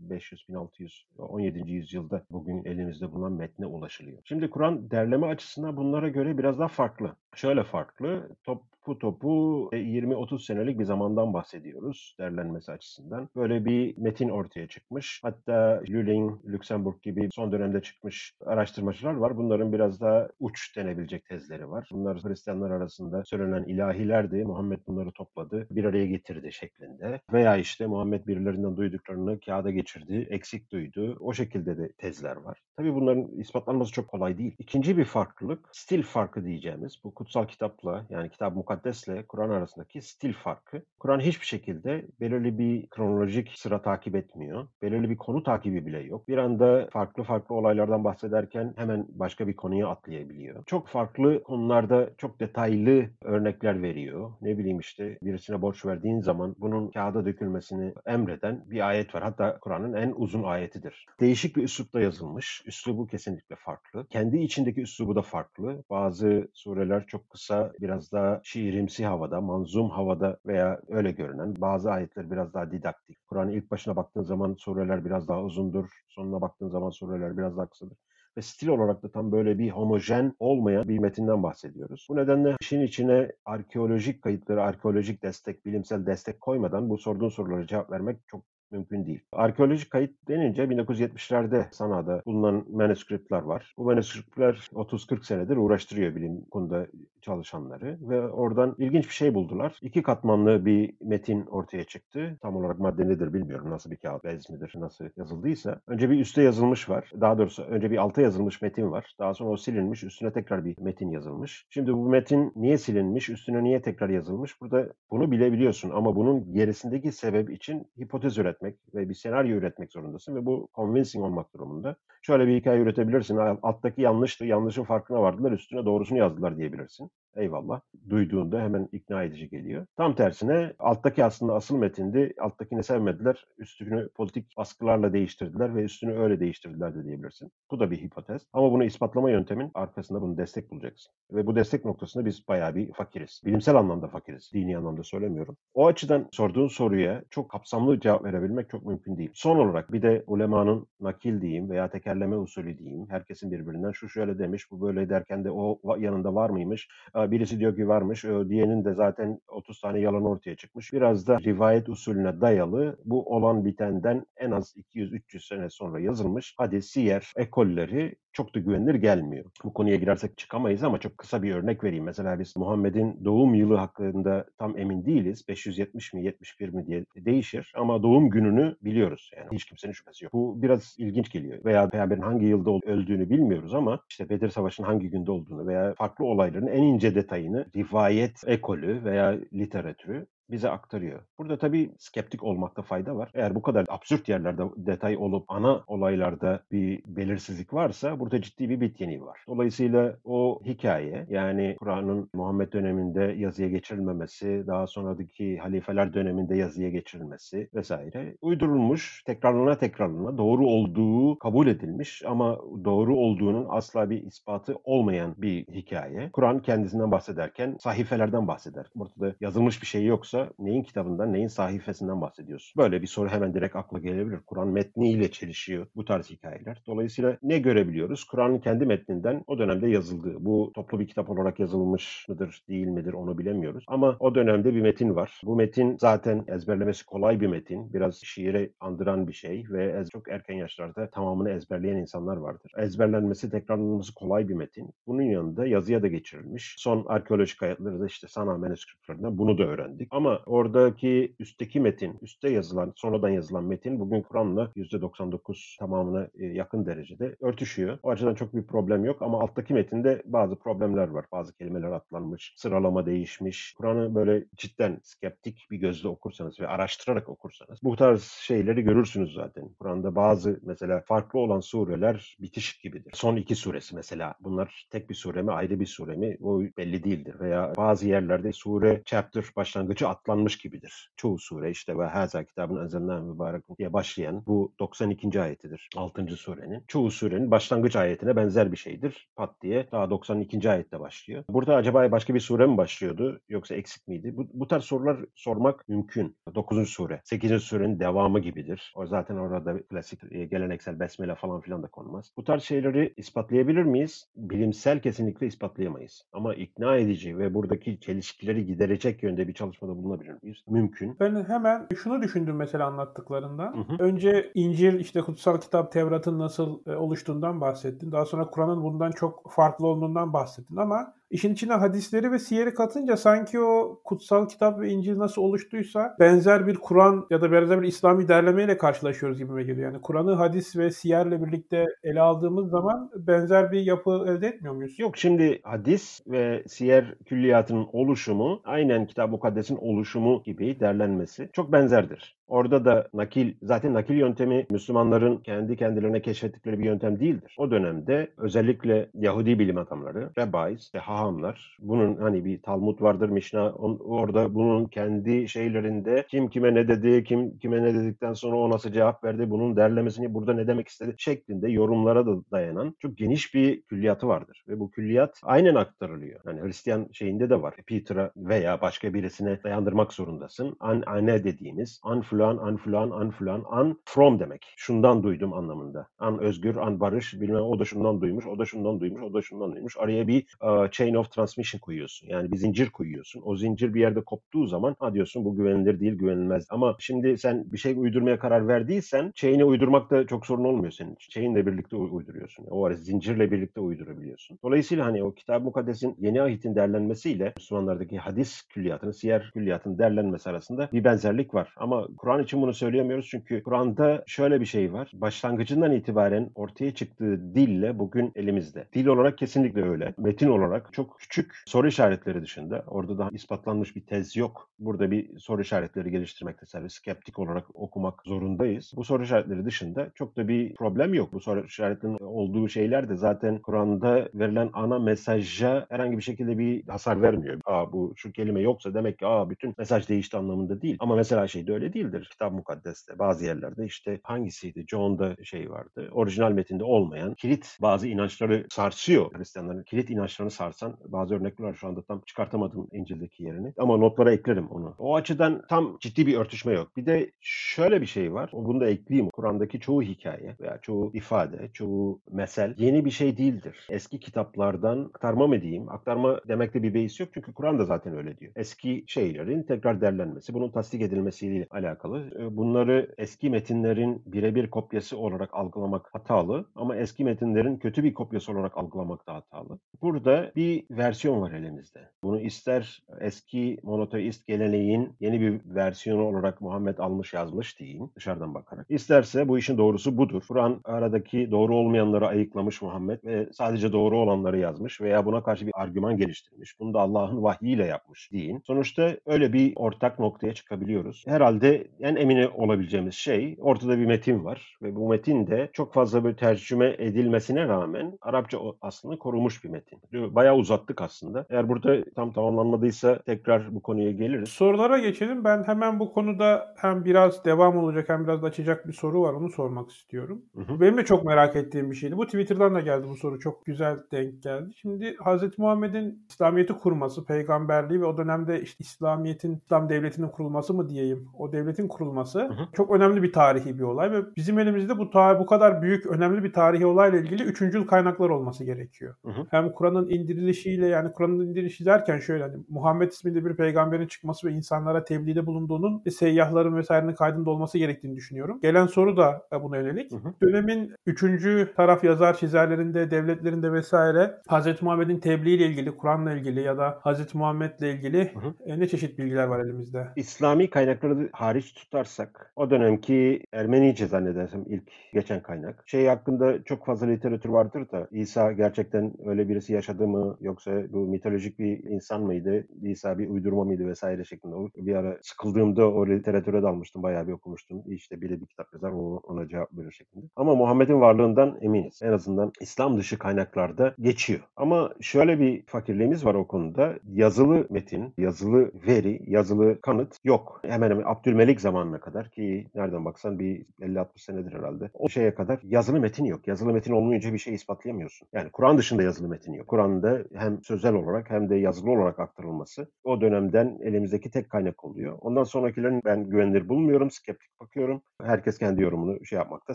1500-1600, 0.00 1.04
17. 1.18 1.72
yüzyılda 1.72 2.24
bugün 2.30 2.64
elimizde 2.64 3.12
bulunan 3.12 3.32
metne 3.32 3.66
ulaşılıyor. 3.66 4.18
Şimdi 4.24 4.50
Kur'an 4.50 4.90
derleme 4.90 5.26
açısından 5.26 5.76
bunlara 5.76 6.08
göre 6.08 6.38
biraz 6.38 6.58
daha 6.58 6.68
farklı. 6.68 7.16
Şöyle 7.34 7.64
farklı, 7.64 8.36
topu 8.44 8.66
topu 8.98 9.20
topu 9.20 9.68
20-30 9.72 10.44
senelik 10.44 10.78
bir 10.78 10.84
zamandan 10.84 11.34
bahsediyoruz 11.34 12.14
derlenmesi 12.20 12.72
açısından. 12.72 13.28
Böyle 13.36 13.64
bir 13.64 13.98
metin 13.98 14.28
ortaya 14.28 14.66
çıkmış. 14.68 15.20
Hatta 15.22 15.82
Lülling, 15.88 16.46
Lüksemburg 16.46 17.02
gibi 17.02 17.28
son 17.32 17.52
dönemde 17.52 17.82
çıkmış 17.82 18.34
araştırmacılar 18.46 19.14
var. 19.14 19.36
Bunların 19.36 19.72
biraz 19.72 20.00
daha 20.00 20.28
uç 20.40 20.76
denebilecek 20.76 21.24
tezleri 21.24 21.70
var. 21.70 21.88
Bunlar 21.92 22.22
Hristiyanlar 22.22 22.70
arasında 22.70 23.24
söylenen 23.24 23.64
ilahilerdi. 23.64 24.44
Muhammed 24.44 24.78
bunları 24.86 25.12
topladı, 25.12 25.66
bir 25.70 25.84
araya 25.84 26.06
getirdi 26.06 26.52
şeklinde. 26.52 27.20
Veya 27.32 27.56
işte 27.56 27.86
Muhammed 27.86 28.26
birilerinden 28.26 28.76
duyduklarını 28.76 29.40
kağıda 29.40 29.70
geçirdi, 29.70 30.26
eksik 30.30 30.72
duydu. 30.72 31.16
O 31.20 31.32
şekilde 31.32 31.78
de 31.78 31.92
tezler 31.92 32.36
var. 32.36 32.58
Tabii 32.76 32.94
bunların 32.94 33.28
ispatlanması 33.38 33.92
çok 33.92 34.08
kolay 34.08 34.38
değil. 34.38 34.54
İkinci 34.58 34.96
bir 34.96 35.04
farklılık, 35.04 35.68
stil 35.72 36.02
farkı 36.02 36.44
diyeceğimiz. 36.44 37.00
Bu 37.04 37.14
kutsal 37.14 37.46
kitapla 37.46 38.06
yani 38.10 38.30
kitap 38.30 38.56
mukaddesle 38.80 39.24
Kur'an 39.26 39.50
arasındaki 39.50 40.02
stil 40.02 40.32
farkı. 40.32 40.82
Kur'an 40.98 41.20
hiçbir 41.20 41.46
şekilde 41.46 42.06
belirli 42.20 42.58
bir 42.58 42.86
kronolojik 42.86 43.52
sıra 43.58 43.82
takip 43.82 44.16
etmiyor. 44.16 44.68
Belirli 44.82 45.10
bir 45.10 45.16
konu 45.16 45.42
takibi 45.42 45.86
bile 45.86 45.98
yok. 45.98 46.28
Bir 46.28 46.38
anda 46.38 46.88
farklı 46.92 47.22
farklı 47.22 47.54
olaylardan 47.54 48.04
bahsederken 48.04 48.74
hemen 48.76 49.06
başka 49.08 49.48
bir 49.48 49.56
konuya 49.56 49.88
atlayabiliyor. 49.88 50.64
Çok 50.66 50.88
farklı 50.88 51.42
konularda 51.42 52.10
çok 52.18 52.40
detaylı 52.40 53.10
örnekler 53.24 53.82
veriyor. 53.82 54.30
Ne 54.40 54.58
bileyim 54.58 54.78
işte 54.78 55.18
birisine 55.22 55.62
borç 55.62 55.86
verdiğin 55.86 56.20
zaman 56.20 56.56
bunun 56.58 56.90
kağıda 56.90 57.24
dökülmesini 57.24 57.94
emreden 58.06 58.62
bir 58.70 58.88
ayet 58.88 59.14
var. 59.14 59.22
Hatta 59.22 59.58
Kur'an'ın 59.58 59.92
en 59.92 60.12
uzun 60.16 60.42
ayetidir. 60.42 61.06
Değişik 61.20 61.56
bir 61.56 61.62
üslupta 61.62 62.00
yazılmış. 62.00 62.62
Üslubu 62.66 63.06
kesinlikle 63.06 63.56
farklı. 63.56 64.06
Kendi 64.10 64.38
içindeki 64.38 64.80
üslubu 64.80 65.16
da 65.16 65.22
farklı. 65.22 65.84
Bazı 65.90 66.48
sureler 66.54 67.06
çok 67.06 67.30
kısa, 67.30 67.72
biraz 67.80 68.12
daha 68.12 68.40
şiirimsi 68.60 69.06
havada, 69.06 69.40
manzum 69.40 69.90
havada 69.90 70.38
veya 70.46 70.80
öyle 70.88 71.10
görünen. 71.10 71.60
Bazı 71.60 71.90
ayetler 71.90 72.30
biraz 72.30 72.54
daha 72.54 72.70
didaktik. 72.70 73.26
Kur'an'ın 73.26 73.52
ilk 73.52 73.70
başına 73.70 73.96
baktığın 73.96 74.22
zaman 74.22 74.54
sureler 74.54 75.04
biraz 75.04 75.28
daha 75.28 75.42
uzundur. 75.42 75.86
Sonuna 76.08 76.40
baktığın 76.40 76.68
zaman 76.68 76.90
sureler 76.90 77.36
biraz 77.38 77.56
daha 77.56 77.66
kısadır 77.66 77.98
ve 78.36 78.42
stil 78.42 78.68
olarak 78.68 79.02
da 79.02 79.10
tam 79.10 79.32
böyle 79.32 79.58
bir 79.58 79.70
homojen 79.70 80.34
olmayan 80.38 80.88
bir 80.88 80.98
metinden 80.98 81.42
bahsediyoruz. 81.42 82.06
Bu 82.10 82.16
nedenle 82.16 82.56
işin 82.60 82.80
içine 82.80 83.32
arkeolojik 83.44 84.22
kayıtları, 84.22 84.62
arkeolojik 84.62 85.22
destek, 85.22 85.66
bilimsel 85.66 86.06
destek 86.06 86.40
koymadan 86.40 86.90
bu 86.90 86.98
sorduğun 86.98 87.28
sorulara 87.28 87.66
cevap 87.66 87.90
vermek 87.90 88.16
çok 88.26 88.44
mümkün 88.72 89.06
değil. 89.06 89.20
Arkeolojik 89.32 89.90
kayıt 89.90 90.28
denince 90.28 90.64
1970'lerde 90.64 91.66
Sana'da 91.70 92.22
bulunan 92.26 92.64
manuskriptler 92.70 93.42
var. 93.42 93.74
Bu 93.78 93.84
manuskriptler 93.84 94.68
30-40 94.72 95.24
senedir 95.24 95.56
uğraştırıyor 95.56 96.14
bilim 96.14 96.44
konuda 96.50 96.86
çalışanları 97.22 97.98
ve 98.00 98.28
oradan 98.28 98.74
ilginç 98.78 99.08
bir 99.08 99.14
şey 99.14 99.34
buldular. 99.34 99.78
İki 99.82 100.02
katmanlı 100.02 100.66
bir 100.66 100.94
metin 101.00 101.46
ortaya 101.46 101.84
çıktı. 101.84 102.38
Tam 102.42 102.56
olarak 102.56 102.78
madde 102.78 103.08
nedir 103.08 103.32
bilmiyorum. 103.32 103.70
Nasıl 103.70 103.90
bir 103.90 103.96
kağıt, 103.96 104.24
bez 104.24 104.50
midir, 104.50 104.72
nasıl 104.76 105.04
yazıldıysa. 105.16 105.80
Önce 105.86 106.10
bir 106.10 106.20
üste 106.20 106.42
yazılmış 106.42 106.88
var. 106.88 107.12
Daha 107.20 107.38
doğrusu 107.38 107.62
önce 107.62 107.90
bir 107.90 107.96
alta 107.96 108.22
yazılmış 108.22 108.62
metin 108.62 108.90
var. 108.90 109.14
Daha 109.18 109.34
sonra 109.34 109.50
o 109.50 109.56
silinmiş, 109.56 110.04
üstüne 110.04 110.32
tekrar 110.32 110.64
bir 110.64 110.78
metin 110.78 111.10
yazılmış. 111.10 111.66
Şimdi 111.70 111.92
bu 111.92 112.08
metin 112.08 112.52
niye 112.56 112.78
silinmiş, 112.78 113.28
üstüne 113.28 113.64
niye 113.64 113.82
tekrar 113.82 114.08
yazılmış? 114.08 114.60
Burada 114.60 114.88
bunu 115.10 115.30
bilebiliyorsun 115.30 115.90
ama 115.90 116.16
bunun 116.16 116.52
gerisindeki 116.52 117.12
sebep 117.12 117.50
için 117.50 117.86
hipotez 117.98 118.38
üretmek 118.60 118.94
ve 118.94 119.08
bir 119.08 119.14
senaryo 119.14 119.56
üretmek 119.56 119.92
zorundasın 119.92 120.36
ve 120.36 120.46
bu 120.46 120.68
convincing 120.74 121.24
olmak 121.24 121.54
durumunda. 121.54 121.96
Şöyle 122.22 122.46
bir 122.46 122.56
hikaye 122.56 122.80
üretebilirsin. 122.80 123.36
Alttaki 123.36 124.02
yanlıştı, 124.02 124.44
yanlışın 124.44 124.84
farkına 124.84 125.22
vardılar, 125.22 125.52
üstüne 125.52 125.84
doğrusunu 125.84 126.18
yazdılar 126.18 126.56
diyebilirsin. 126.56 127.10
Eyvallah. 127.36 127.80
Duyduğunda 128.08 128.60
hemen 128.60 128.88
ikna 128.92 129.22
edici 129.22 129.48
geliyor. 129.48 129.86
Tam 129.96 130.14
tersine 130.14 130.72
alttaki 130.78 131.24
aslında 131.24 131.54
asıl 131.54 131.76
metindi. 131.76 132.34
Alttakini 132.40 132.84
sevmediler. 132.84 133.46
Üstünü 133.58 134.08
politik 134.08 134.56
baskılarla 134.56 135.12
değiştirdiler 135.12 135.74
ve 135.74 135.82
üstünü 135.82 136.18
öyle 136.18 136.40
değiştirdiler 136.40 136.94
de 136.94 137.04
diyebilirsin. 137.04 137.52
Bu 137.70 137.80
da 137.80 137.90
bir 137.90 138.02
hipotez. 138.02 138.46
Ama 138.52 138.72
bunu 138.72 138.84
ispatlama 138.84 139.30
yöntemin 139.30 139.70
arkasında 139.74 140.22
bunu 140.22 140.38
destek 140.38 140.70
bulacaksın. 140.70 141.12
Ve 141.32 141.46
bu 141.46 141.56
destek 141.56 141.84
noktasında 141.84 142.24
biz 142.24 142.48
bayağı 142.48 142.74
bir 142.74 142.92
fakiriz. 142.92 143.40
Bilimsel 143.44 143.74
anlamda 143.76 144.08
fakiriz. 144.08 144.50
Dini 144.54 144.78
anlamda 144.78 145.02
söylemiyorum. 145.02 145.56
O 145.74 145.86
açıdan 145.86 146.28
sorduğun 146.32 146.68
soruya 146.68 147.24
çok 147.30 147.50
kapsamlı 147.50 148.00
cevap 148.00 148.26
verebilmek 148.50 148.70
çok 148.70 148.86
mümkün 148.86 149.16
değil. 149.16 149.30
Son 149.34 149.56
olarak 149.56 149.92
bir 149.92 150.02
de 150.02 150.24
ulemanın 150.26 150.86
nakil 151.00 151.40
diyeyim 151.40 151.70
veya 151.70 151.90
tekerleme 151.90 152.36
usulü 152.36 152.78
diyeyim. 152.78 153.06
Herkesin 153.10 153.50
birbirinden 153.50 153.90
şu 153.90 154.08
şöyle 154.08 154.38
demiş, 154.38 154.70
bu 154.70 154.80
böyle 154.80 155.08
derken 155.08 155.44
de 155.44 155.50
o 155.50 155.96
yanında 155.98 156.34
var 156.34 156.50
mıymış? 156.50 156.88
Birisi 157.14 157.58
diyor 157.58 157.76
ki 157.76 157.88
varmış, 157.88 158.24
diğerinin 158.24 158.84
de 158.84 158.94
zaten 158.94 159.40
30 159.48 159.80
tane 159.80 160.00
yalan 160.00 160.24
ortaya 160.24 160.56
çıkmış. 160.56 160.92
Biraz 160.92 161.26
da 161.26 161.38
rivayet 161.40 161.88
usulüne 161.88 162.40
dayalı 162.40 162.98
bu 163.04 163.36
olan 163.36 163.64
bitenden 163.64 164.26
en 164.36 164.50
az 164.50 164.76
200-300 164.76 165.48
sene 165.48 165.70
sonra 165.70 166.00
yazılmış 166.00 166.54
hadis, 166.58 166.86
siyer, 166.86 167.32
ekolleri 167.36 168.14
çok 168.32 168.54
da 168.54 168.58
güvenilir 168.58 168.94
gelmiyor. 168.94 169.44
Bu 169.64 169.72
konuya 169.72 169.96
girersek 169.96 170.38
çıkamayız 170.38 170.84
ama 170.84 170.98
çok 170.98 171.18
kısa 171.18 171.42
bir 171.42 171.54
örnek 171.54 171.84
vereyim. 171.84 172.04
Mesela 172.04 172.38
biz 172.38 172.56
Muhammed'in 172.56 173.24
doğum 173.24 173.54
yılı 173.54 173.76
hakkında 173.76 174.46
tam 174.58 174.78
emin 174.78 175.04
değiliz. 175.04 175.48
570 175.48 176.14
mi 176.14 176.24
71 176.24 176.68
mi 176.68 176.86
diye 176.86 177.04
değişir 177.16 177.72
ama 177.76 178.02
doğum 178.02 178.30
gününü 178.30 178.76
biliyoruz. 178.82 179.30
Yani 179.36 179.48
hiç 179.52 179.64
kimsenin 179.64 179.92
şüphesi 179.92 180.24
yok. 180.24 180.32
Bu 180.32 180.62
biraz 180.62 180.96
ilginç 180.98 181.30
geliyor. 181.30 181.64
Veya 181.64 181.88
peygamberin 181.88 182.22
hangi 182.22 182.46
yılda 182.46 182.70
öldüğünü 182.86 183.30
bilmiyoruz 183.30 183.74
ama 183.74 184.00
işte 184.10 184.28
Bedir 184.28 184.48
Savaşı'nın 184.48 184.86
hangi 184.86 185.10
günde 185.10 185.30
olduğunu 185.30 185.66
veya 185.66 185.94
farklı 185.94 186.24
olayların 186.24 186.66
en 186.66 186.82
ince 186.82 187.14
detayını 187.14 187.66
rivayet 187.76 188.40
ekolü 188.46 189.04
veya 189.04 189.38
literatürü 189.52 190.26
bize 190.50 190.70
aktarıyor. 190.70 191.20
Burada 191.38 191.58
tabii 191.58 191.90
skeptik 191.98 192.44
olmakta 192.44 192.82
fayda 192.82 193.16
var. 193.16 193.30
Eğer 193.34 193.54
bu 193.54 193.62
kadar 193.62 193.86
absürt 193.88 194.28
yerlerde 194.28 194.62
detay 194.76 195.16
olup 195.16 195.44
ana 195.48 195.84
olaylarda 195.86 196.62
bir 196.72 197.02
belirsizlik 197.06 197.74
varsa 197.74 198.20
burada 198.20 198.42
ciddi 198.42 198.68
bir 198.68 198.80
bit 198.80 199.00
yeniği 199.00 199.22
var. 199.22 199.40
Dolayısıyla 199.48 200.16
o 200.24 200.60
hikaye 200.64 201.26
yani 201.30 201.76
Kur'an'ın 201.78 202.30
Muhammed 202.34 202.72
döneminde 202.72 203.34
yazıya 203.38 203.68
geçirilmemesi, 203.68 204.64
daha 204.66 204.86
sonraki 204.86 205.58
halifeler 205.58 206.14
döneminde 206.14 206.56
yazıya 206.56 206.90
geçirilmesi 206.90 207.70
vesaire 207.74 208.36
uydurulmuş, 208.40 209.22
tekrarlana 209.26 209.78
tekrarlana 209.78 210.38
doğru 210.38 210.66
olduğu 210.66 211.38
kabul 211.38 211.66
edilmiş 211.66 212.22
ama 212.26 212.58
doğru 212.84 213.16
olduğunun 213.16 213.66
asla 213.68 214.10
bir 214.10 214.22
ispatı 214.22 214.76
olmayan 214.84 215.34
bir 215.38 215.66
hikaye. 215.66 216.30
Kur'an 216.32 216.62
kendisinden 216.62 217.10
bahsederken 217.10 217.76
sahifelerden 217.80 218.48
bahseder. 218.48 218.86
Burada 218.94 219.34
yazılmış 219.40 219.82
bir 219.82 219.86
şey 219.86 220.04
yoksa 220.04 220.39
neyin 220.58 220.82
kitabından, 220.82 221.32
neyin 221.32 221.48
sahifesinden 221.48 222.20
bahsediyorsun? 222.20 222.82
Böyle 222.82 223.02
bir 223.02 223.06
soru 223.06 223.28
hemen 223.28 223.54
direkt 223.54 223.76
akla 223.76 223.98
gelebilir. 223.98 224.40
Kur'an 224.46 224.68
metniyle 224.68 225.30
çelişiyor 225.30 225.86
bu 225.96 226.04
tarz 226.04 226.30
hikayeler. 226.30 226.82
Dolayısıyla 226.86 227.38
ne 227.42 227.58
görebiliyoruz? 227.58 228.24
Kur'an'ın 228.24 228.58
kendi 228.58 228.86
metninden 228.86 229.44
o 229.46 229.58
dönemde 229.58 229.88
yazıldığı. 229.88 230.44
Bu 230.44 230.72
toplu 230.74 231.00
bir 231.00 231.08
kitap 231.08 231.30
olarak 231.30 231.60
yazılmış 231.60 232.26
mıdır, 232.28 232.64
değil 232.68 232.86
midir 232.86 233.12
onu 233.12 233.38
bilemiyoruz. 233.38 233.84
Ama 233.88 234.16
o 234.20 234.34
dönemde 234.34 234.74
bir 234.74 234.80
metin 234.80 235.16
var. 235.16 235.40
Bu 235.44 235.56
metin 235.56 235.96
zaten 236.00 236.44
ezberlemesi 236.48 237.06
kolay 237.06 237.40
bir 237.40 237.46
metin. 237.46 237.92
Biraz 237.92 238.20
şiire 238.24 238.70
andıran 238.80 239.28
bir 239.28 239.32
şey 239.32 239.64
ve 239.70 240.04
çok 240.12 240.28
erken 240.28 240.54
yaşlarda 240.54 241.10
tamamını 241.10 241.50
ezberleyen 241.50 241.96
insanlar 241.96 242.36
vardır. 242.36 242.72
Ezberlenmesi, 242.78 243.50
tekrarlanması 243.50 244.14
kolay 244.14 244.48
bir 244.48 244.54
metin. 244.54 244.90
Bunun 245.06 245.22
yanında 245.22 245.66
yazıya 245.66 246.02
da 246.02 246.08
geçirilmiş. 246.08 246.74
Son 246.78 247.04
arkeolojik 247.08 247.58
kayıtları 247.58 248.00
da 248.00 248.06
işte 248.06 248.26
Sana 248.28 248.58
manuskriptlerinden 248.58 249.38
bunu 249.38 249.58
da 249.58 249.62
öğrendik. 249.62 250.08
Ama 250.10 250.29
ama 250.30 250.40
oradaki 250.46 251.34
üstteki 251.38 251.80
metin, 251.80 252.18
üstte 252.22 252.50
yazılan, 252.50 252.92
sonradan 252.96 253.28
yazılan 253.28 253.64
metin 253.64 254.00
bugün 254.00 254.22
Kur'an'la 254.22 254.72
%99 254.76 255.78
tamamına 255.78 256.28
e, 256.38 256.46
yakın 256.46 256.86
derecede 256.86 257.36
örtüşüyor. 257.40 257.98
O 258.02 258.10
açıdan 258.10 258.34
çok 258.34 258.54
bir 258.54 258.66
problem 258.66 259.04
yok 259.04 259.22
ama 259.22 259.40
alttaki 259.40 259.74
metinde 259.74 260.22
bazı 260.24 260.56
problemler 260.56 261.08
var. 261.08 261.24
Bazı 261.32 261.56
kelimeler 261.56 261.92
atlanmış, 261.92 262.52
sıralama 262.56 263.06
değişmiş. 263.06 263.74
Kur'an'ı 263.78 264.14
böyle 264.14 264.44
cidden 264.56 264.98
skeptik 265.02 265.66
bir 265.70 265.76
gözle 265.76 266.08
okursanız 266.08 266.60
ve 266.60 266.68
araştırarak 266.68 267.28
okursanız 267.28 267.78
bu 267.82 267.96
tarz 267.96 268.22
şeyleri 268.22 268.82
görürsünüz 268.82 269.34
zaten. 269.34 269.68
Kur'an'da 269.78 270.14
bazı 270.14 270.60
mesela 270.62 271.00
farklı 271.06 271.38
olan 271.38 271.60
sureler 271.60 272.36
bitişik 272.40 272.82
gibidir. 272.82 273.12
Son 273.14 273.36
iki 273.36 273.54
suresi 273.56 273.94
mesela 273.94 274.34
bunlar 274.40 274.86
tek 274.90 275.10
bir 275.10 275.14
sure 275.14 275.42
mi 275.42 275.52
ayrı 275.52 275.80
bir 275.80 275.86
sure 275.86 276.16
mi 276.16 276.36
o 276.42 276.60
belli 276.60 277.04
değildir. 277.04 277.40
Veya 277.40 277.72
bazı 277.76 278.08
yerlerde 278.08 278.52
sure 278.52 279.02
chapter 279.04 279.44
başlangıcı 279.56 280.08
at 280.08 280.19
atlanmış 280.20 280.58
gibidir. 280.58 281.12
Çoğu 281.16 281.38
sure 281.38 281.70
işte 281.70 281.98
ve 281.98 282.06
haza 282.06 282.44
kitabın 282.44 282.82
enzelna 282.82 283.20
mübarek 283.20 283.64
diye 283.78 283.92
başlayan 283.92 284.42
bu 284.46 284.72
92. 284.78 285.40
ayetidir. 285.40 285.88
6. 285.96 286.36
surenin. 286.36 286.84
Çoğu 286.88 287.10
surenin 287.10 287.50
başlangıç 287.50 287.96
ayetine 287.96 288.36
benzer 288.36 288.72
bir 288.72 288.76
şeydir. 288.76 289.28
Pat 289.36 289.62
diye 289.62 289.86
daha 289.92 290.10
92. 290.10 290.70
ayette 290.70 291.00
başlıyor. 291.00 291.44
Burada 291.48 291.74
acaba 291.76 292.10
başka 292.12 292.34
bir 292.34 292.40
sure 292.40 292.66
mi 292.66 292.76
başlıyordu 292.76 293.40
yoksa 293.48 293.74
eksik 293.74 294.08
miydi? 294.08 294.36
Bu, 294.36 294.46
bu 294.52 294.68
tarz 294.68 294.84
sorular 294.84 295.24
sormak 295.34 295.88
mümkün. 295.88 296.36
9. 296.54 296.88
sure, 296.88 297.20
8. 297.24 297.62
surenin 297.62 298.00
devamı 298.00 298.40
gibidir. 298.40 298.92
O 298.96 299.06
zaten 299.06 299.36
orada 299.36 299.82
klasik 299.82 300.20
e, 300.32 300.44
geleneksel 300.44 301.00
besmele 301.00 301.34
falan 301.34 301.60
filan 301.60 301.82
da 301.82 301.86
konmaz. 301.86 302.32
Bu 302.36 302.44
tarz 302.44 302.62
şeyleri 302.62 303.14
ispatlayabilir 303.16 303.82
miyiz? 303.82 304.28
Bilimsel 304.36 305.02
kesinlikle 305.02 305.46
ispatlayamayız. 305.46 306.22
Ama 306.32 306.54
ikna 306.54 306.96
edici 306.96 307.38
ve 307.38 307.54
buradaki 307.54 308.00
çelişkileri 308.00 308.66
giderecek 308.66 309.22
yönde 309.22 309.48
bir 309.48 309.54
çalışmada 309.54 309.94
bulunabilir 310.10 310.42
miyiz? 310.42 310.58
Mümkün. 310.68 311.16
Ben 311.20 311.44
hemen 311.44 311.88
şunu 311.96 312.22
düşündüm 312.22 312.56
mesela 312.56 312.86
anlattıklarından. 312.86 313.72
Hı 313.72 313.80
hı. 313.80 314.02
Önce 314.02 314.50
İncil 314.54 315.00
işte 315.00 315.20
kutsal 315.20 315.60
kitap 315.60 315.92
Tevrat'ın 315.92 316.38
nasıl 316.38 316.80
e, 316.86 316.96
oluştuğundan 316.96 317.60
bahsettin. 317.60 318.12
Daha 318.12 318.24
sonra 318.24 318.50
Kur'an'ın 318.50 318.82
bundan 318.82 319.10
çok 319.10 319.50
farklı 319.50 319.86
olduğundan 319.86 320.32
bahsettin 320.32 320.76
ama 320.76 321.14
işin 321.30 321.52
içine 321.52 321.72
hadisleri 321.72 322.32
ve 322.32 322.38
siyeri 322.38 322.74
katınca 322.74 323.16
sanki 323.16 323.60
o 323.60 324.00
kutsal 324.04 324.48
kitap 324.48 324.80
ve 324.80 324.88
İncil 324.88 325.18
nasıl 325.18 325.42
oluştuysa 325.42 326.16
benzer 326.20 326.66
bir 326.66 326.74
Kur'an 326.74 327.26
ya 327.30 327.40
da 327.40 327.52
benzer 327.52 327.82
bir 327.82 327.88
İslami 327.88 328.28
derlemeyle 328.28 328.76
karşılaşıyoruz 328.76 329.38
gibi 329.38 329.66
geliyor. 329.66 329.92
Yani 329.92 330.02
Kur'an'ı 330.02 330.34
hadis 330.34 330.76
ve 330.76 330.90
siyerle 330.90 331.44
birlikte 331.44 331.86
ele 332.02 332.20
aldığımız 332.20 332.70
zaman 332.70 333.10
benzer 333.16 333.72
bir 333.72 333.80
yapı 333.80 334.10
elde 334.28 334.46
etmiyor 334.46 334.74
muyuz? 334.74 334.98
Yok 334.98 335.16
şimdi 335.16 335.60
hadis 335.62 336.20
ve 336.26 336.64
siyer 336.68 337.14
külliyatının 337.26 337.88
oluşumu 337.92 338.60
aynen 338.64 339.06
Kitap-ı 339.06 339.30
Mukaddes'in 339.30 339.76
oluşumu 339.76 340.42
gibi 340.42 340.80
derlenmesi 340.80 341.50
çok 341.52 341.72
benzerdir. 341.72 342.39
Orada 342.50 342.84
da 342.84 343.08
nakil, 343.14 343.54
zaten 343.62 343.94
nakil 343.94 344.14
yöntemi 344.14 344.66
Müslümanların 344.70 345.36
kendi 345.36 345.76
kendilerine 345.76 346.22
keşfettikleri 346.22 346.78
bir 346.78 346.84
yöntem 346.84 347.20
değildir. 347.20 347.54
O 347.58 347.70
dönemde 347.70 348.30
özellikle 348.36 349.10
Yahudi 349.14 349.58
bilim 349.58 349.78
adamları, 349.78 350.30
rabbis 350.38 350.94
ve 350.94 350.98
hahamlar, 350.98 351.76
bunun 351.80 352.16
hani 352.16 352.44
bir 352.44 352.62
Talmud 352.62 353.00
vardır, 353.00 353.28
Mişna, 353.28 353.72
orada 353.72 354.54
bunun 354.54 354.84
kendi 354.84 355.48
şeylerinde 355.48 356.24
kim 356.28 356.48
kime 356.48 356.74
ne 356.74 356.88
dedi, 356.88 357.24
kim 357.24 357.58
kime 357.58 357.82
ne 357.82 357.94
dedikten 357.94 358.32
sonra 358.32 358.56
o 358.56 358.70
nasıl 358.70 358.92
cevap 358.92 359.24
verdi, 359.24 359.50
bunun 359.50 359.76
derlemesini 359.76 360.34
burada 360.34 360.52
ne 360.52 360.66
demek 360.66 360.88
istedi 360.88 361.14
şeklinde 361.18 361.70
yorumlara 361.70 362.26
da 362.26 362.30
dayanan 362.52 362.94
çok 362.98 363.18
geniş 363.18 363.54
bir 363.54 363.82
külliyatı 363.82 364.28
vardır. 364.28 364.64
Ve 364.68 364.80
bu 364.80 364.90
külliyat 364.90 365.40
aynen 365.42 365.74
aktarılıyor. 365.74 366.40
Yani 366.46 366.60
Hristiyan 366.60 367.08
şeyinde 367.12 367.50
de 367.50 367.62
var. 367.62 367.74
Peter'a 367.86 368.30
veya 368.36 368.80
başka 368.80 369.14
birisine 369.14 369.58
dayandırmak 369.64 370.12
zorundasın. 370.12 370.76
An, 370.80 371.02
ane 371.06 371.44
dediğimiz, 371.44 372.00
an 372.02 372.20
fulan, 372.40 372.58
an 372.58 372.76
fulan, 372.76 373.10
an 373.10 373.30
fulan, 373.30 373.64
an 373.70 373.96
from 374.04 374.40
demek. 374.40 374.66
Şundan 374.76 375.22
duydum 375.22 375.52
anlamında. 375.52 376.08
An 376.18 376.38
özgür, 376.38 376.76
an 376.76 377.00
barış, 377.00 377.40
bilmem 377.40 377.62
o 377.62 377.78
da 377.78 377.84
şundan 377.84 378.20
duymuş, 378.20 378.46
o 378.46 378.58
da 378.58 378.64
şundan 378.64 379.00
duymuş, 379.00 379.22
o 379.22 379.34
da 379.34 379.42
şundan 379.42 379.72
duymuş. 379.72 379.96
Araya 379.98 380.28
bir 380.28 380.46
uh, 380.62 380.90
chain 380.90 381.14
of 381.14 381.32
transmission 381.32 381.80
koyuyorsun. 381.80 382.28
Yani 382.28 382.52
bir 382.52 382.56
zincir 382.56 382.90
koyuyorsun. 382.90 383.42
O 383.44 383.56
zincir 383.56 383.94
bir 383.94 384.00
yerde 384.00 384.20
koptuğu 384.20 384.66
zaman 384.66 384.96
ha 384.98 385.14
diyorsun 385.14 385.44
bu 385.44 385.56
güvenilir 385.56 386.00
değil, 386.00 386.12
güvenilmez. 386.12 386.66
Ama 386.70 386.96
şimdi 386.98 387.38
sen 387.38 387.64
bir 387.72 387.78
şey 387.78 387.94
uydurmaya 387.96 388.38
karar 388.38 388.68
verdiysen 388.68 389.32
chain'i 389.34 389.64
uydurmak 389.64 390.10
da 390.10 390.26
çok 390.26 390.46
sorun 390.46 390.64
olmuyor 390.64 390.92
senin 390.92 391.14
için. 391.14 391.30
Chain'le 391.30 391.66
birlikte 391.66 391.96
uyduruyorsun. 391.96 392.66
O 392.70 392.84
arada 392.84 392.98
zincirle 392.98 393.50
birlikte 393.50 393.80
uydurabiliyorsun. 393.80 394.58
Dolayısıyla 394.64 395.06
hani 395.06 395.22
o 395.22 395.34
Kitab-ı 395.34 395.64
Mukaddes'in 395.64 396.16
yeni 396.18 396.42
ahitin 396.42 396.74
derlenmesiyle 396.74 397.52
Müslümanlardaki 397.56 398.18
hadis 398.18 398.62
külliyatının, 398.62 399.12
siyer 399.12 399.50
külliyatının 399.54 399.98
derlenmesi 399.98 400.50
arasında 400.50 400.88
bir 400.92 401.04
benzerlik 401.04 401.54
var. 401.54 401.74
Ama 401.76 402.06
Kur'an 402.16 402.29
için 402.38 402.62
bunu 402.62 402.74
söyleyemiyoruz 402.74 403.26
çünkü 403.30 403.62
Kur'an'da 403.62 404.24
şöyle 404.26 404.60
bir 404.60 404.66
şey 404.66 404.92
var. 404.92 405.10
Başlangıcından 405.14 405.92
itibaren 405.92 406.50
ortaya 406.54 406.94
çıktığı 406.94 407.54
dille 407.54 407.98
bugün 407.98 408.32
elimizde. 408.34 408.88
Dil 408.94 409.06
olarak 409.06 409.38
kesinlikle 409.38 409.88
öyle. 409.88 410.14
Metin 410.18 410.48
olarak 410.48 410.92
çok 410.92 411.18
küçük 411.18 411.62
soru 411.66 411.88
işaretleri 411.88 412.42
dışında 412.42 412.84
orada 412.86 413.18
daha 413.18 413.30
ispatlanmış 413.30 413.96
bir 413.96 414.06
tez 414.06 414.36
yok. 414.36 414.70
Burada 414.78 415.10
bir 415.10 415.38
soru 415.38 415.62
işaretleri 415.62 416.10
geliştirmekte 416.10 416.66
serbest. 416.66 416.96
Skeptik 416.96 417.38
olarak 417.38 417.76
okumak 417.76 418.22
zorundayız. 418.26 418.92
Bu 418.96 419.04
soru 419.04 419.22
işaretleri 419.22 419.64
dışında 419.64 420.10
çok 420.14 420.36
da 420.36 420.48
bir 420.48 420.74
problem 420.74 421.14
yok. 421.14 421.32
Bu 421.32 421.40
soru 421.40 421.64
işaretlerinin 421.64 422.18
olduğu 422.18 422.68
şeyler 422.68 423.08
de 423.08 423.16
zaten 423.16 423.58
Kur'an'da 423.58 424.28
verilen 424.34 424.70
ana 424.72 424.98
mesaja 424.98 425.86
herhangi 425.88 426.16
bir 426.16 426.22
şekilde 426.22 426.58
bir 426.58 426.88
hasar 426.88 427.22
vermiyor. 427.22 427.60
Aa 427.66 427.92
bu 427.92 428.12
şu 428.16 428.32
kelime 428.32 428.60
yoksa 428.60 428.94
demek 428.94 429.18
ki 429.18 429.26
aa 429.26 429.50
bütün 429.50 429.74
mesaj 429.78 430.08
değişti 430.08 430.36
anlamında 430.36 430.82
değil. 430.82 430.96
Ama 431.00 431.16
mesela 431.16 431.48
şey 431.48 431.66
de 431.66 431.72
öyle 431.72 431.92
değildir. 431.92 432.19
Kitap 432.28 432.52
mukaddeste 432.52 433.18
bazı 433.18 433.44
yerlerde 433.44 433.84
işte 433.84 434.20
hangisiydi? 434.22 434.84
John'da 434.88 435.36
şey 435.44 435.70
vardı. 435.70 436.08
Orijinal 436.12 436.52
metinde 436.52 436.84
olmayan 436.84 437.34
kilit 437.34 437.78
bazı 437.82 438.08
inançları 438.08 438.66
sarsıyor. 438.70 439.38
Hristiyanların 439.38 439.82
kilit 439.82 440.10
inançlarını 440.10 440.50
sarsan 440.50 440.96
bazı 441.04 441.34
örnekler 441.34 441.64
var. 441.64 441.74
Şu 441.74 441.88
anda 441.88 442.02
tam 442.02 442.20
çıkartamadım 442.26 442.88
İncil'deki 442.92 443.44
yerini. 443.44 443.72
Ama 443.78 443.96
notlara 443.96 444.32
eklerim 444.32 444.68
onu. 444.70 444.94
O 444.98 445.16
açıdan 445.16 445.62
tam 445.68 445.98
ciddi 446.00 446.26
bir 446.26 446.36
örtüşme 446.36 446.72
yok. 446.72 446.96
Bir 446.96 447.06
de 447.06 447.30
şöyle 447.40 448.00
bir 448.00 448.06
şey 448.06 448.32
var. 448.32 448.50
Bunu 448.52 448.80
da 448.80 448.90
ekleyeyim. 448.90 449.30
Kur'an'daki 449.30 449.80
çoğu 449.80 450.02
hikaye 450.02 450.56
veya 450.60 450.78
çoğu 450.82 451.10
ifade, 451.14 451.70
çoğu 451.72 452.20
mesel 452.30 452.74
yeni 452.78 453.04
bir 453.04 453.10
şey 453.10 453.36
değildir. 453.36 453.86
Eski 453.90 454.20
kitaplardan 454.20 455.10
aktarma 455.14 455.46
mı 455.46 455.62
diyeyim? 455.62 455.88
Aktarma 455.88 456.40
demekte 456.48 456.82
bir 456.82 456.94
beis 456.94 457.20
yok 457.20 457.28
çünkü 457.34 457.52
Kur'an 457.52 457.78
da 457.78 457.84
zaten 457.84 458.16
öyle 458.16 458.38
diyor. 458.38 458.52
Eski 458.56 459.04
şeylerin 459.06 459.62
tekrar 459.62 460.00
derlenmesi, 460.00 460.54
bunun 460.54 460.70
tasdik 460.70 461.02
edilmesiyle 461.02 461.66
alakalı. 461.70 462.09
Bunları 462.50 463.14
eski 463.18 463.50
metinlerin 463.50 464.22
birebir 464.26 464.70
kopyası 464.70 465.18
olarak 465.18 465.54
algılamak 465.54 466.14
hatalı 466.14 466.66
ama 466.74 466.96
eski 466.96 467.24
metinlerin 467.24 467.76
kötü 467.76 468.04
bir 468.04 468.14
kopyası 468.14 468.52
olarak 468.52 468.78
algılamak 468.78 469.26
da 469.26 469.34
hatalı. 469.34 469.78
Burada 470.02 470.52
bir 470.56 470.84
versiyon 470.90 471.40
var 471.40 471.52
elimizde. 471.52 472.00
Bunu 472.22 472.40
ister 472.40 473.02
eski 473.20 473.78
monoteist 473.82 474.46
geleneğin 474.46 475.12
yeni 475.20 475.40
bir 475.40 475.60
versiyonu 475.64 476.22
olarak 476.22 476.60
Muhammed 476.60 476.98
almış 476.98 477.34
yazmış 477.34 477.80
diyeyim 477.80 478.10
dışarıdan 478.16 478.54
bakarak. 478.54 478.86
İsterse 478.88 479.48
bu 479.48 479.58
işin 479.58 479.78
doğrusu 479.78 480.16
budur. 480.16 480.42
Kur'an 480.48 480.80
aradaki 480.84 481.50
doğru 481.50 481.76
olmayanları 481.76 482.26
ayıklamış 482.26 482.82
Muhammed 482.82 483.24
ve 483.24 483.48
sadece 483.52 483.92
doğru 483.92 484.18
olanları 484.18 484.58
yazmış 484.58 485.00
veya 485.00 485.26
buna 485.26 485.42
karşı 485.42 485.66
bir 485.66 485.72
argüman 485.74 486.16
geliştirmiş. 486.16 486.80
Bunu 486.80 486.94
da 486.94 487.00
Allah'ın 487.00 487.42
vahyiyle 487.42 487.86
yapmış 487.86 488.32
deyin. 488.32 488.62
Sonuçta 488.66 489.16
öyle 489.26 489.52
bir 489.52 489.72
ortak 489.76 490.18
noktaya 490.18 490.54
çıkabiliyoruz. 490.54 491.24
Herhalde 491.26 491.86
en 492.00 492.16
emin 492.16 492.50
olabileceğimiz 492.54 493.14
şey 493.14 493.56
ortada 493.60 493.98
bir 493.98 494.06
metin 494.06 494.44
var 494.44 494.78
ve 494.82 494.96
bu 494.96 495.08
metin 495.08 495.46
de 495.46 495.70
çok 495.72 495.94
fazla 495.94 496.24
böyle 496.24 496.36
tercüme 496.36 496.94
edilmesine 496.98 497.68
rağmen 497.68 498.18
Arapça 498.20 498.58
aslında 498.80 499.18
korumuş 499.18 499.64
bir 499.64 499.68
metin. 499.68 500.00
Bayağı 500.34 500.56
uzattık 500.56 501.02
aslında. 501.02 501.46
Eğer 501.50 501.68
burada 501.68 502.04
tam 502.16 502.32
tamamlanmadıysa 502.32 503.18
tekrar 503.18 503.74
bu 503.74 503.82
konuya 503.82 504.10
geliriz. 504.10 504.48
Sorulara 504.48 504.98
geçelim. 504.98 505.44
Ben 505.44 505.62
hemen 505.62 506.00
bu 506.00 506.12
konuda 506.12 506.74
hem 506.76 507.04
biraz 507.04 507.44
devam 507.44 507.76
olacak 507.76 508.08
hem 508.08 508.24
biraz 508.24 508.42
da 508.42 508.46
açacak 508.46 508.88
bir 508.88 508.92
soru 508.92 509.22
var. 509.22 509.32
Onu 509.32 509.50
sormak 509.50 509.90
istiyorum. 509.90 510.42
Hı 510.56 510.60
hı. 510.60 510.80
Benim 510.80 510.96
de 510.96 511.04
çok 511.04 511.24
merak 511.24 511.56
ettiğim 511.56 511.90
bir 511.90 511.96
şeydi. 511.96 512.16
Bu 512.16 512.26
Twitter'dan 512.26 512.74
da 512.74 512.80
geldi 512.80 513.06
bu 513.08 513.16
soru. 513.16 513.38
Çok 513.38 513.66
güzel 513.66 513.98
denk 514.12 514.42
geldi. 514.42 514.70
Şimdi 514.76 515.16
Hz. 515.24 515.58
Muhammed'in 515.58 516.26
İslamiyet'i 516.28 516.72
kurması, 516.72 517.24
peygamberliği 517.24 518.00
ve 518.00 518.04
o 518.04 518.18
dönemde 518.18 518.62
işte 518.62 518.76
İslamiyet'in, 518.78 519.56
İslam 519.56 519.88
devletinin 519.88 520.28
kurulması 520.28 520.74
mı 520.74 520.88
diyeyim, 520.88 521.28
o 521.38 521.52
devletin 521.52 521.79
kurulması 521.88 522.40
hı 522.40 522.44
hı. 522.44 522.68
çok 522.72 522.90
önemli 522.90 523.22
bir 523.22 523.32
tarihi 523.32 523.78
bir 523.78 523.82
olay 523.82 524.12
ve 524.12 524.36
bizim 524.36 524.58
elimizde 524.58 524.98
bu 524.98 525.10
tarih 525.10 525.40
bu 525.40 525.46
kadar 525.46 525.82
büyük, 525.82 526.06
önemli 526.06 526.44
bir 526.44 526.52
tarihi 526.52 526.86
olayla 526.86 527.18
ilgili 527.18 527.42
üçüncül 527.42 527.86
kaynaklar 527.86 528.30
olması 528.30 528.64
gerekiyor. 528.64 529.14
Hı 529.24 529.30
hı. 529.30 529.46
Hem 529.50 529.72
Kur'an'ın 529.72 530.08
indirilişiyle 530.08 530.86
yani 530.86 531.12
Kur'an'ın 531.12 531.46
indirilişi 531.46 531.84
derken 531.84 532.18
şöyle 532.18 532.42
hani 532.42 532.56
Muhammed 532.68 533.10
isminde 533.10 533.44
bir 533.44 533.56
peygamberin 533.56 534.06
çıkması 534.06 534.46
ve 534.46 534.52
insanlara 534.52 535.04
tebliğde 535.04 535.46
bulunduğunun 535.46 536.02
ve 536.06 536.10
seyyahların 536.10 536.76
vesairenin 536.76 537.14
kaydında 537.14 537.50
olması 537.50 537.78
gerektiğini 537.78 538.16
düşünüyorum. 538.16 538.58
Gelen 538.62 538.86
soru 538.86 539.16
da 539.16 539.46
buna 539.62 539.76
yönelik. 539.76 540.12
Hı 540.12 540.16
hı. 540.16 540.34
Dönemin 540.42 540.94
üçüncü 541.06 541.72
taraf 541.76 542.04
yazar 542.04 542.36
çizerlerinde, 542.36 543.10
devletlerinde 543.10 543.72
vesaire 543.72 544.40
Hz. 544.48 544.82
Muhammed'in 544.82 545.18
tebliğ 545.18 545.54
ile 545.54 545.66
ilgili, 545.66 545.96
Kur'an'la 545.96 546.32
ilgili 546.32 546.60
ya 546.60 546.78
da 546.78 547.00
Hz. 547.04 547.34
Muhammed'le 547.34 547.82
ilgili 547.82 548.34
hı 548.34 548.38
hı. 548.70 548.80
ne 548.80 548.88
çeşit 548.88 549.18
bilgiler 549.18 549.46
var 549.46 549.64
elimizde? 549.64 550.08
İslami 550.16 550.70
kaynakları 550.70 551.28
hariç 551.32 551.69
tutarsak 551.72 552.52
o 552.56 552.70
dönemki 552.70 553.42
Ermenice 553.52 554.06
zannedersem 554.06 554.64
ilk 554.66 554.82
geçen 555.12 555.42
kaynak. 555.42 555.84
Şey 555.86 556.06
hakkında 556.06 556.64
çok 556.64 556.86
fazla 556.86 557.06
literatür 557.06 557.48
vardır 557.48 557.90
da 557.90 558.08
İsa 558.10 558.52
gerçekten 558.52 559.12
öyle 559.26 559.48
birisi 559.48 559.72
yaşadı 559.72 560.08
mı 560.08 560.36
yoksa 560.40 560.92
bu 560.92 560.98
mitolojik 560.98 561.58
bir 561.58 561.84
insan 561.84 562.22
mıydı? 562.22 562.66
İsa 562.82 563.18
bir 563.18 563.28
uydurma 563.28 563.64
mıydı 563.64 563.88
vesaire 563.88 564.24
şeklinde. 564.24 564.54
Bir 564.76 564.94
ara 564.94 565.18
sıkıldığımda 565.22 565.90
o 565.90 566.06
literatüre 566.06 566.62
dalmıştım. 566.62 567.02
Bayağı 567.02 567.26
bir 567.26 567.32
okumuştum. 567.32 567.82
İşte 567.86 568.20
biri 568.20 568.40
bir 568.40 568.46
kitap 568.46 568.72
yazar 568.72 568.90
o 568.92 569.16
ona 569.16 569.48
cevap 569.48 569.78
verir 569.78 569.92
şeklinde. 569.92 570.26
Ama 570.36 570.54
Muhammed'in 570.54 571.00
varlığından 571.00 571.58
eminiz. 571.60 572.02
En 572.02 572.12
azından 572.12 572.52
İslam 572.60 572.98
dışı 572.98 573.18
kaynaklarda 573.18 573.94
geçiyor. 574.00 574.40
Ama 574.56 574.90
şöyle 575.00 575.40
bir 575.40 575.62
fakirliğimiz 575.66 576.24
var 576.24 576.34
o 576.34 576.46
konuda. 576.46 576.94
Yazılı 577.12 577.66
metin, 577.70 578.14
yazılı 578.18 578.70
veri, 578.86 579.22
yazılı 579.26 579.80
kanıt 579.80 580.16
yok. 580.24 580.60
Hemen 580.64 580.90
hemen 580.90 581.04
Abdülmelik 581.06 581.59
zamanına 581.60 582.00
kadar 582.00 582.30
ki 582.30 582.66
nereden 582.74 583.04
baksan 583.04 583.38
bir 583.38 583.66
50-60 583.80 584.06
senedir 584.16 584.52
herhalde. 584.52 584.90
O 584.94 585.08
şeye 585.08 585.34
kadar 585.34 585.60
yazılı 585.62 586.00
metin 586.00 586.24
yok. 586.24 586.48
Yazılı 586.48 586.72
metin 586.72 586.92
olmayınca 586.92 587.32
bir 587.32 587.38
şey 587.38 587.54
ispatlayamıyorsun. 587.54 588.28
Yani 588.32 588.50
Kur'an 588.50 588.78
dışında 588.78 589.02
yazılı 589.02 589.28
metin 589.28 589.52
yok. 589.52 589.68
Kur'an'da 589.68 590.18
hem 590.34 590.62
sözel 590.62 590.94
olarak 590.94 591.30
hem 591.30 591.50
de 591.50 591.56
yazılı 591.56 591.90
olarak 591.90 592.20
aktarılması 592.20 592.90
o 593.04 593.20
dönemden 593.20 593.78
elimizdeki 593.82 594.30
tek 594.30 594.50
kaynak 594.50 594.84
oluyor. 594.84 595.18
Ondan 595.20 595.44
sonrakilerin 595.44 596.00
ben 596.04 596.24
güvenilir 596.24 596.68
bulmuyorum, 596.68 597.10
skeptik 597.10 597.60
bakıyorum. 597.60 598.02
Herkes 598.22 598.58
kendi 598.58 598.82
yorumunu 598.82 599.24
şey 599.24 599.36
yapmakta 599.38 599.74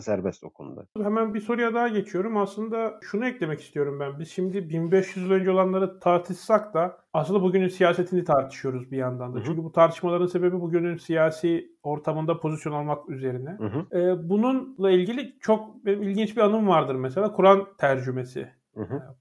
serbest 0.00 0.44
o 0.44 0.50
konuda. 0.50 0.86
Hemen 1.02 1.34
bir 1.34 1.40
soruya 1.40 1.74
daha 1.74 1.88
geçiyorum. 1.88 2.36
Aslında 2.36 3.00
şunu 3.02 3.26
eklemek 3.26 3.60
istiyorum 3.60 4.00
ben. 4.00 4.18
Biz 4.18 4.28
şimdi 4.28 4.68
1500 4.70 5.26
yıl 5.26 5.32
önce 5.32 5.50
olanları 5.50 6.00
tartışsak 6.00 6.74
da 6.74 6.98
aslında 7.16 7.42
bugünün 7.42 7.68
siyasetini 7.68 8.24
tartışıyoruz 8.24 8.90
bir 8.90 8.96
yandan 8.96 9.34
da. 9.34 9.36
Hı 9.36 9.40
hı. 9.40 9.44
Çünkü 9.46 9.64
bu 9.64 9.72
tartışmaların 9.72 10.26
sebebi 10.26 10.60
bugünün 10.60 10.96
siyasi 10.96 11.70
ortamında 11.82 12.40
pozisyon 12.40 12.72
almak 12.72 13.08
üzerine. 13.08 13.50
Hı 13.50 13.66
hı. 13.66 13.98
Ee, 13.98 14.28
bununla 14.28 14.90
ilgili 14.90 15.36
çok 15.40 15.84
benim 15.86 16.02
ilginç 16.02 16.36
bir 16.36 16.42
anım 16.42 16.68
vardır 16.68 16.94
mesela. 16.94 17.32
Kur'an 17.32 17.66
tercümesi. 17.78 18.48